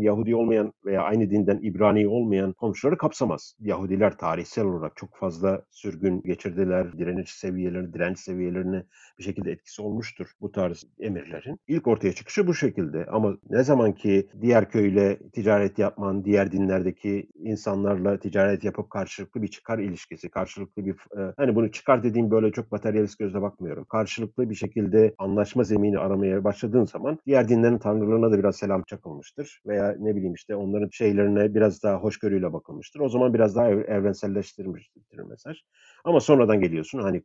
Yahudi 0.00 0.36
olmayan 0.36 0.72
veya 0.84 1.02
aynı 1.02 1.30
dinden 1.30 1.58
İbrani 1.62 2.08
olmayan 2.08 2.52
komşuları 2.52 2.98
kapsamaz. 2.98 3.54
Yahudiler 3.60 4.18
tarihsel 4.18 4.64
olarak 4.64 4.96
çok 4.96 5.16
fazla 5.16 5.62
sürgün 5.70 6.22
geçirdiler. 6.22 6.98
Direniş 6.98 7.30
seviyelerini, 7.30 7.92
direnç 7.92 8.18
seviyelerini 8.18 8.82
bir 9.18 9.24
şekilde 9.24 9.52
etkisi 9.52 9.82
olmuştur 9.82 10.26
bu 10.40 10.52
tarz 10.52 10.84
emirlerin. 11.00 11.60
İlk 11.68 11.86
ortaya 11.86 12.12
çıkışı 12.12 12.46
bu 12.46 12.54
şekilde 12.54 13.06
ama 13.06 13.36
ne 13.50 13.62
zaman 13.62 13.92
ki 13.98 14.28
diğer 14.40 14.70
köyle 14.70 15.18
ticaret 15.32 15.78
yapman, 15.78 16.24
diğer 16.24 16.52
dinlerdeki 16.52 17.28
insanlarla 17.34 18.18
ticaret 18.18 18.64
yapıp 18.64 18.90
karşılıklı 18.90 19.42
bir 19.42 19.48
çıkar 19.48 19.78
ilişkisi, 19.78 20.28
karşılıklı 20.30 20.86
bir 20.86 20.92
e, 20.92 21.32
hani 21.36 21.54
bunu 21.54 21.72
çıkar 21.72 22.02
dediğim 22.02 22.30
böyle 22.30 22.52
çok 22.52 22.72
materyalist 22.72 23.18
gözle 23.18 23.42
bakmıyorum. 23.42 23.84
Karşılıklı 23.84 24.50
bir 24.50 24.54
şekilde 24.54 25.14
anlaşma 25.18 25.64
zemini 25.64 25.98
aramaya 25.98 26.44
başladığın 26.44 26.84
zaman 26.84 27.18
diğer 27.26 27.48
dinlerin 27.48 27.78
tanrılarına 27.78 28.32
da 28.32 28.38
biraz 28.38 28.56
selam 28.56 28.82
çakılmıştır 28.82 29.62
veya 29.66 29.96
ne 29.98 30.16
bileyim 30.16 30.34
işte 30.34 30.56
onların 30.56 30.88
şeylerine 30.92 31.54
biraz 31.54 31.82
daha 31.82 31.96
hoşgörüyle 31.96 32.52
bakılmıştır. 32.52 33.00
O 33.00 33.08
zaman 33.08 33.34
biraz 33.34 33.56
daha 33.56 33.70
evrenselleştirilmiştir 33.70 35.18
mesaj. 35.18 35.56
Ama 36.04 36.20
sonradan 36.20 36.60
geliyorsun 36.60 36.98
hani 36.98 37.22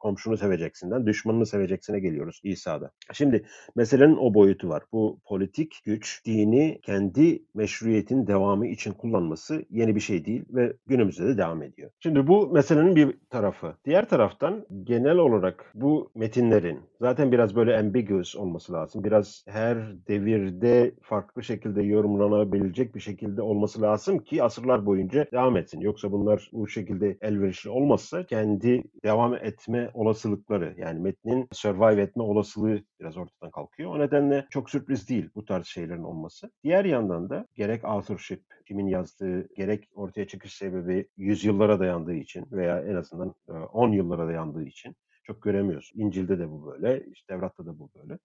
komşunu 0.00 0.36
seveceksinden 0.36 1.06
düşmanını 1.06 1.46
seveceksine 1.46 2.00
geliyoruz 2.00 2.40
İsa'da. 2.44 2.90
Şimdi 3.12 3.46
meselenin 3.76 4.16
o 4.16 4.34
boyutu 4.34 4.68
var. 4.68 4.82
Bu 4.92 5.20
politik 5.24 5.80
güç 5.84 6.05
dini 6.26 6.78
kendi 6.82 7.42
meşruiyetin 7.54 8.26
devamı 8.26 8.66
için 8.66 8.92
kullanması 8.92 9.64
yeni 9.70 9.94
bir 9.94 10.00
şey 10.00 10.24
değil 10.24 10.44
ve 10.50 10.72
günümüzde 10.86 11.26
de 11.26 11.38
devam 11.38 11.62
ediyor. 11.62 11.90
Şimdi 12.00 12.26
bu 12.26 12.48
meselenin 12.48 12.96
bir 12.96 13.14
tarafı. 13.30 13.74
Diğer 13.84 14.08
taraftan 14.08 14.66
genel 14.84 15.16
olarak 15.16 15.72
bu 15.74 16.10
metinlerin 16.14 16.80
zaten 17.00 17.32
biraz 17.32 17.56
böyle 17.56 17.78
ambiguous 17.78 18.36
olması 18.36 18.72
lazım. 18.72 19.04
Biraz 19.04 19.44
her 19.48 19.78
devirde 20.08 20.94
farklı 21.02 21.42
şekilde 21.42 21.82
yorumlanabilecek 21.82 22.94
bir 22.94 23.00
şekilde 23.00 23.42
olması 23.42 23.82
lazım 23.82 24.18
ki 24.18 24.42
asırlar 24.42 24.86
boyunca 24.86 25.26
devam 25.32 25.56
etsin. 25.56 25.80
Yoksa 25.80 26.12
bunlar 26.12 26.50
bu 26.52 26.68
şekilde 26.68 27.18
elverişli 27.20 27.70
olmazsa 27.70 28.26
kendi 28.26 28.82
devam 29.04 29.34
etme 29.34 29.90
olasılıkları 29.94 30.74
yani 30.78 31.00
metnin 31.00 31.48
survive 31.52 32.02
etme 32.02 32.22
olasılığı 32.22 32.80
biraz 33.00 33.16
ortadan 33.16 33.50
kalkıyor. 33.50 33.90
O 33.94 33.98
nedenle 33.98 34.46
çok 34.50 34.70
sürpriz 34.70 35.08
değil 35.08 35.28
bu 35.34 35.44
tarz 35.44 35.66
şeylerin 35.86 36.02
olması. 36.02 36.50
Diğer 36.64 36.84
yandan 36.84 37.30
da 37.30 37.46
gerek 37.54 37.84
authorship 37.84 38.44
kimin 38.66 38.86
yazdığı 38.86 39.54
gerek 39.54 39.88
ortaya 39.94 40.26
çıkış 40.26 40.54
sebebi 40.54 41.08
yüzyıllara 41.16 41.80
dayandığı 41.80 42.14
için 42.14 42.46
veya 42.52 42.80
en 42.80 42.94
azından 42.94 43.34
10 43.72 43.92
yıllara 43.92 44.26
dayandığı 44.28 44.64
için 44.64 44.96
çok 45.24 45.42
göremiyorsun. 45.42 46.00
İncil'de 46.00 46.38
de 46.38 46.50
bu 46.50 46.66
böyle, 46.66 47.06
işte 47.12 47.34
Tevrat'ta 47.34 47.66
da 47.66 47.78
bu 47.78 47.90
böyle. 47.94 48.18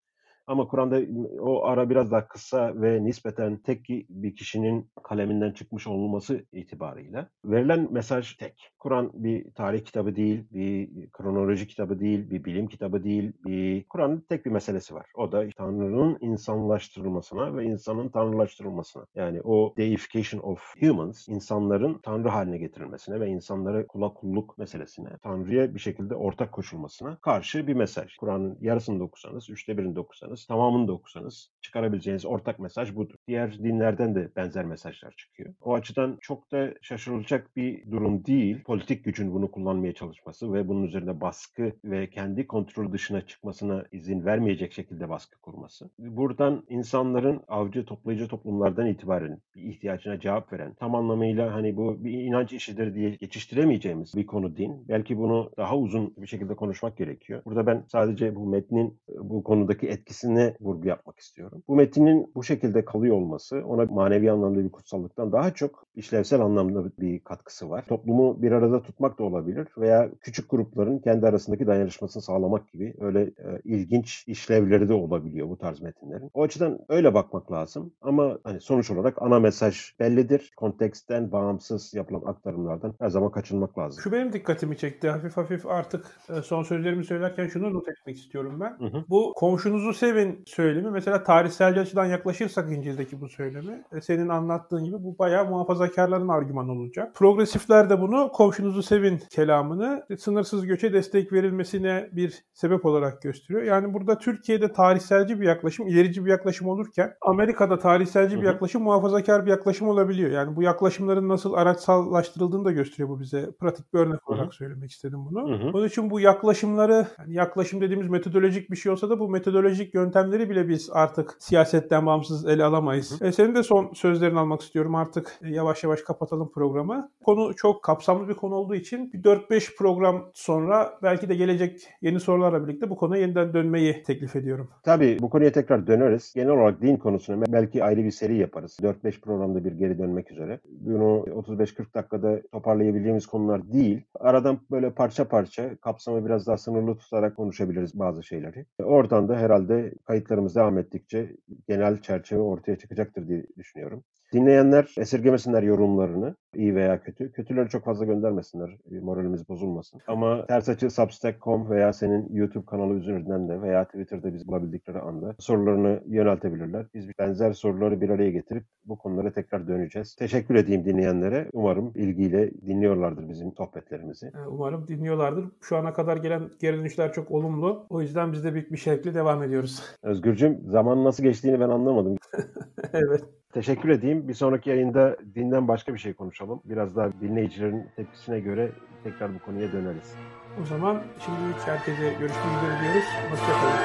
Ama 0.47 0.67
Kur'an'da 0.67 1.01
o 1.39 1.65
ara 1.65 1.89
biraz 1.89 2.11
daha 2.11 2.27
kısa 2.27 2.81
ve 2.81 3.03
nispeten 3.03 3.57
tek 3.57 3.89
bir 4.09 4.35
kişinin 4.35 4.89
kaleminden 5.03 5.51
çıkmış 5.51 5.87
olması 5.87 6.45
itibarıyla 6.53 7.29
verilen 7.45 7.87
mesaj 7.93 8.35
tek. 8.35 8.71
Kur'an 8.79 9.11
bir 9.13 9.51
tarih 9.51 9.85
kitabı 9.85 10.15
değil, 10.15 10.43
bir 10.51 10.89
kronoloji 11.11 11.67
kitabı 11.67 11.99
değil, 11.99 12.29
bir 12.29 12.45
bilim 12.45 12.67
kitabı 12.67 13.03
değil. 13.03 13.33
Bir 13.45 13.83
Kur'an'ın 13.83 14.25
tek 14.29 14.45
bir 14.45 14.51
meselesi 14.51 14.95
var. 14.95 15.05
O 15.15 15.31
da 15.31 15.45
Tanrı'nın 15.57 16.17
insanlaştırılmasına 16.21 17.57
ve 17.57 17.65
insanın 17.65 18.09
tanrılaştırılmasına. 18.09 19.05
Yani 19.15 19.41
o 19.41 19.73
deification 19.77 20.41
of 20.41 20.73
humans, 20.79 21.27
insanların 21.27 21.99
Tanrı 22.03 22.29
haline 22.29 22.57
getirilmesine 22.57 23.19
ve 23.19 23.27
insanlara 23.29 23.87
kula 23.87 24.13
kulluk 24.13 24.57
meselesine, 24.57 25.09
Tanrı'ya 25.23 25.73
bir 25.75 25.79
şekilde 25.79 26.15
ortak 26.15 26.51
koşulmasına 26.51 27.17
karşı 27.21 27.67
bir 27.67 27.73
mesaj. 27.73 28.15
Kur'an'ın 28.15 28.57
yarısını 28.61 28.99
da 28.99 29.03
okusanız, 29.03 29.49
üçte 29.49 29.77
birini 29.77 29.95
de 29.95 29.99
okusanız 29.99 30.30
okusanız, 30.31 30.45
tamamını 30.45 30.87
da 30.87 30.91
okusanız 30.91 31.51
çıkarabileceğiniz 31.61 32.25
ortak 32.25 32.59
mesaj 32.59 32.95
budur. 32.95 33.15
Diğer 33.27 33.59
dinlerden 33.59 34.15
de 34.15 34.31
benzer 34.35 34.65
mesajlar 34.65 35.11
çıkıyor. 35.17 35.53
O 35.61 35.73
açıdan 35.73 36.17
çok 36.21 36.51
da 36.51 36.73
şaşırılacak 36.81 37.55
bir 37.55 37.91
durum 37.91 38.25
değil. 38.25 38.63
Politik 38.63 39.05
gücün 39.05 39.33
bunu 39.33 39.51
kullanmaya 39.51 39.93
çalışması 39.93 40.53
ve 40.53 40.67
bunun 40.67 40.83
üzerine 40.83 41.21
baskı 41.21 41.73
ve 41.85 42.09
kendi 42.09 42.47
kontrol 42.47 42.91
dışına 42.91 43.21
çıkmasına 43.21 43.85
izin 43.91 44.25
vermeyecek 44.25 44.73
şekilde 44.73 45.09
baskı 45.09 45.39
kurması. 45.41 45.89
Buradan 45.99 46.63
insanların 46.69 47.41
avcı 47.47 47.85
toplayıcı 47.85 48.27
toplumlardan 48.27 48.87
itibaren 48.87 49.41
bir 49.55 49.63
ihtiyacına 49.63 50.19
cevap 50.19 50.53
veren, 50.53 50.73
tam 50.73 50.95
anlamıyla 50.95 51.53
hani 51.53 51.77
bu 51.77 52.03
bir 52.03 52.11
inanç 52.11 52.53
işidir 52.53 52.95
diye 52.95 53.09
geçiştiremeyeceğimiz 53.09 54.15
bir 54.15 54.25
konu 54.25 54.57
din. 54.57 54.85
Belki 54.89 55.17
bunu 55.17 55.51
daha 55.57 55.77
uzun 55.77 56.13
bir 56.17 56.27
şekilde 56.27 56.55
konuşmak 56.55 56.97
gerekiyor. 56.97 57.41
Burada 57.45 57.65
ben 57.65 57.83
sadece 57.87 58.35
bu 58.35 58.45
metnin 58.45 58.99
bu 59.19 59.43
konudaki 59.43 59.87
etkisini 59.87 60.20
metinine 60.23 60.55
vurgu 60.61 60.87
yapmak 60.87 61.19
istiyorum. 61.19 61.63
Bu 61.67 61.75
metinin 61.75 62.31
bu 62.35 62.43
şekilde 62.43 62.85
kalıyor 62.85 63.15
olması 63.15 63.63
ona 63.65 63.85
manevi 63.85 64.31
anlamda 64.31 64.63
bir 64.63 64.71
kutsallıktan 64.71 65.31
daha 65.31 65.53
çok 65.53 65.85
işlevsel 65.95 66.41
anlamda 66.41 66.91
bir 66.99 67.19
katkısı 67.19 67.69
var. 67.69 67.85
Toplumu 67.87 68.41
bir 68.41 68.51
arada 68.51 68.81
tutmak 68.81 69.19
da 69.19 69.23
olabilir 69.23 69.67
veya 69.77 70.09
küçük 70.21 70.49
grupların 70.49 70.99
kendi 70.99 71.27
arasındaki 71.27 71.67
dayanışmasını 71.67 72.23
sağlamak 72.23 72.71
gibi 72.71 72.93
öyle 72.99 73.21
e, 73.21 73.61
ilginç 73.63 74.23
işlevleri 74.27 74.89
de 74.89 74.93
olabiliyor 74.93 75.49
bu 75.49 75.57
tarz 75.57 75.81
metinlerin. 75.81 76.29
O 76.33 76.43
açıdan 76.43 76.79
öyle 76.89 77.13
bakmak 77.13 77.51
lazım 77.51 77.93
ama 78.01 78.37
hani 78.43 78.61
sonuç 78.61 78.91
olarak 78.91 79.21
ana 79.21 79.39
mesaj 79.39 79.77
bellidir. 79.99 80.51
Konteksten 80.57 81.31
bağımsız 81.31 81.93
yapılan 81.93 82.21
aktarımlardan 82.25 82.93
her 82.99 83.09
zaman 83.09 83.31
kaçınmak 83.31 83.77
lazım. 83.77 84.01
Şu 84.03 84.11
benim 84.11 84.33
dikkatimi 84.33 84.77
çekti. 84.77 85.09
Hafif 85.09 85.37
hafif 85.37 85.65
artık 85.65 86.05
e, 86.29 86.41
son 86.41 86.63
sözlerimi 86.63 87.05
söylerken 87.05 87.47
şunu 87.47 87.73
not 87.73 87.89
etmek 87.89 88.17
istiyorum 88.17 88.59
ben. 88.59 88.79
Hı 88.79 88.97
hı. 88.97 89.05
Bu 89.09 89.33
komşunuzu 89.35 89.93
sevin 89.93 90.10
Yosef'in 90.11 90.43
söylemi 90.45 90.91
mesela 90.91 91.23
tarihsel 91.23 91.79
açıdan 91.79 92.05
yaklaşırsak 92.05 92.71
İncil'deki 92.71 93.21
bu 93.21 93.29
söylemi 93.29 93.83
e, 93.91 94.01
senin 94.01 94.29
anlattığın 94.29 94.83
gibi 94.83 94.95
bu 95.03 95.19
bayağı 95.19 95.45
muhafazakarların 95.45 96.27
argümanı 96.27 96.71
olacak. 96.71 97.15
Progresifler 97.15 97.89
de 97.89 98.01
bunu 98.01 98.31
komşunuzu 98.33 98.83
sevin 98.83 99.19
kelamını 99.29 100.05
sınırsız 100.19 100.65
göçe 100.65 100.93
destek 100.93 101.33
verilmesine 101.33 102.09
bir 102.11 102.43
sebep 102.53 102.85
olarak 102.85 103.21
gösteriyor. 103.21 103.63
Yani 103.63 103.93
burada 103.93 104.17
Türkiye'de 104.17 104.71
tarihselci 104.71 105.39
bir 105.39 105.47
yaklaşım, 105.47 105.87
ilerici 105.87 106.25
bir 106.25 106.29
yaklaşım 106.29 106.67
olurken 106.67 107.13
Amerika'da 107.21 107.79
tarihselci 107.79 108.37
bir 108.37 108.45
yaklaşım 108.45 108.83
muhafazakar 108.83 109.45
bir 109.45 109.51
yaklaşım 109.51 109.87
olabiliyor. 109.87 110.31
Yani 110.31 110.55
bu 110.55 110.63
yaklaşımların 110.63 111.29
nasıl 111.29 111.53
araçsallaştırıldığını 111.53 112.65
da 112.65 112.71
gösteriyor 112.71 113.09
bu 113.09 113.19
bize. 113.19 113.51
Pratik 113.59 113.93
bir 113.93 113.99
örnek 113.99 114.29
olarak 114.29 114.45
Hı-hı. 114.45 114.55
söylemek 114.55 114.91
istedim 114.91 115.19
bunu. 115.29 115.49
Hı-hı. 115.49 115.71
Onun 115.73 115.87
için 115.87 116.09
bu 116.09 116.19
yaklaşımları 116.19 117.07
yani 117.19 117.33
yaklaşım 117.33 117.81
dediğimiz 117.81 118.09
metodolojik 118.09 118.71
bir 118.71 118.75
şey 118.75 118.91
olsa 118.91 119.09
da 119.09 119.19
bu 119.19 119.29
metodolojik 119.29 119.95
yöntemleri 120.01 120.49
bile 120.49 120.69
biz 120.69 120.89
artık 120.93 121.35
siyasetten 121.39 122.05
bağımsız 122.05 122.45
ele 122.45 122.63
alamayız. 122.63 123.21
E, 123.21 123.31
senin 123.31 123.55
de 123.55 123.63
son 123.63 123.93
sözlerini 123.93 124.39
almak 124.39 124.61
istiyorum. 124.61 124.95
Artık 124.95 125.39
yavaş 125.41 125.83
yavaş 125.83 126.01
kapatalım 126.01 126.51
programı. 126.51 127.11
Konu 127.23 127.55
çok 127.55 127.83
kapsamlı 127.83 128.29
bir 128.29 128.33
konu 128.33 128.55
olduğu 128.55 128.75
için 128.75 129.13
bir 129.13 129.23
4-5 129.23 129.75
program 129.77 130.29
sonra 130.33 130.93
belki 131.03 131.29
de 131.29 131.35
gelecek 131.35 131.87
yeni 132.01 132.19
sorularla 132.19 132.67
birlikte 132.67 132.89
bu 132.89 132.95
konuya 132.95 133.21
yeniden 133.21 133.53
dönmeyi 133.53 134.03
teklif 134.03 134.35
ediyorum. 134.35 134.69
Tabii 134.83 135.17
bu 135.21 135.29
konuya 135.29 135.51
tekrar 135.51 135.87
döneriz. 135.87 136.33
Genel 136.35 136.49
olarak 136.49 136.81
din 136.81 136.97
konusuna 136.97 137.45
belki 137.47 137.83
ayrı 137.83 138.03
bir 138.03 138.11
seri 138.11 138.37
yaparız. 138.37 138.77
4-5 138.81 139.21
programda 139.21 139.65
bir 139.65 139.71
geri 139.71 139.99
dönmek 139.99 140.31
üzere. 140.31 140.59
Bunu 140.69 141.25
35-40 141.29 141.93
dakikada 141.93 142.41
toparlayabileceğimiz 142.51 143.25
konular 143.25 143.71
değil. 143.71 144.01
Aradan 144.19 144.59
böyle 144.71 144.91
parça 144.91 145.27
parça 145.27 145.75
kapsamı 145.75 146.25
biraz 146.25 146.47
daha 146.47 146.57
sınırlı 146.57 146.97
tutarak 146.97 147.35
konuşabiliriz 147.35 147.99
bazı 147.99 148.23
şeyleri. 148.23 148.65
Oradan 148.83 149.29
da 149.29 149.35
herhalde 149.35 149.90
kayıtlarımız 150.05 150.55
devam 150.55 150.77
ettikçe 150.77 151.37
genel 151.67 152.01
çerçeve 152.01 152.39
ortaya 152.41 152.77
çıkacaktır 152.77 153.27
diye 153.27 153.45
düşünüyorum. 153.57 154.03
Dinleyenler 154.33 154.95
esirgemesinler 154.97 155.63
yorumlarını 155.63 156.35
iyi 156.55 156.75
veya 156.75 157.01
kötü. 157.01 157.31
Kötüleri 157.31 157.69
çok 157.69 157.83
fazla 157.83 158.05
göndermesinler. 158.05 158.77
Moralimiz 159.01 159.49
bozulmasın. 159.49 160.01
Ama 160.07 160.45
ters 160.45 160.69
açı 160.69 160.89
substack.com 160.89 161.69
veya 161.69 161.93
senin 161.93 162.29
YouTube 162.33 162.65
kanalı 162.65 162.93
üzerinden 162.93 163.49
de 163.49 163.61
veya 163.61 163.85
Twitter'da 163.85 164.33
bizi 164.33 164.47
bulabildikleri 164.47 164.99
anda 164.99 165.35
sorularını 165.39 166.03
yöneltebilirler. 166.07 166.85
Biz 166.93 167.07
benzer 167.19 167.53
soruları 167.53 168.01
bir 168.01 168.09
araya 168.09 168.31
getirip 168.31 168.63
bu 168.85 168.97
konulara 168.97 169.31
tekrar 169.31 169.67
döneceğiz. 169.67 170.15
Teşekkür 170.15 170.55
edeyim 170.55 170.85
dinleyenlere. 170.85 171.49
Umarım 171.53 171.91
ilgiyle 171.95 172.51
dinliyorlardır 172.51 173.29
bizim 173.29 173.53
sohbetlerimizi. 173.53 174.31
Umarım 174.47 174.87
dinliyorlardır. 174.87 175.45
Şu 175.61 175.77
ana 175.77 175.93
kadar 175.93 176.17
gelen 176.17 176.49
geri 176.59 176.77
dönüşler 176.77 177.13
çok 177.13 177.31
olumlu. 177.31 177.85
O 177.89 178.01
yüzden 178.01 178.33
biz 178.33 178.43
de 178.43 178.53
büyük 178.53 178.71
bir 178.71 178.77
şevkle 178.77 179.13
devam 179.13 179.43
ediyoruz. 179.43 179.83
Özgürcüm 180.03 180.59
zaman 180.65 181.03
nasıl 181.03 181.23
geçtiğini 181.23 181.59
ben 181.59 181.69
anlamadım. 181.69 182.17
evet. 182.93 183.40
Teşekkür 183.53 183.89
edeyim. 183.89 184.27
Bir 184.27 184.33
sonraki 184.33 184.69
yayında 184.69 185.17
dinden 185.35 185.67
başka 185.67 185.93
bir 185.93 185.99
şey 185.99 186.13
konuşalım. 186.13 186.61
Biraz 186.65 186.95
daha 186.95 187.09
dinleyicilerin 187.21 187.87
tepkisine 187.95 188.39
göre 188.39 188.71
tekrar 189.03 189.33
bu 189.35 189.39
konuya 189.39 189.71
döneriz. 189.71 190.15
O 190.63 190.65
zaman 190.65 191.01
şimdilik 191.25 191.67
herkese 191.67 192.01
görüşmek 192.01 192.57
üzere 192.57 192.81
diyoruz. 192.81 193.05
Hoşçakalın. 193.31 193.77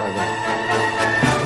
Bay 0.00 0.16
bay. 0.16 1.41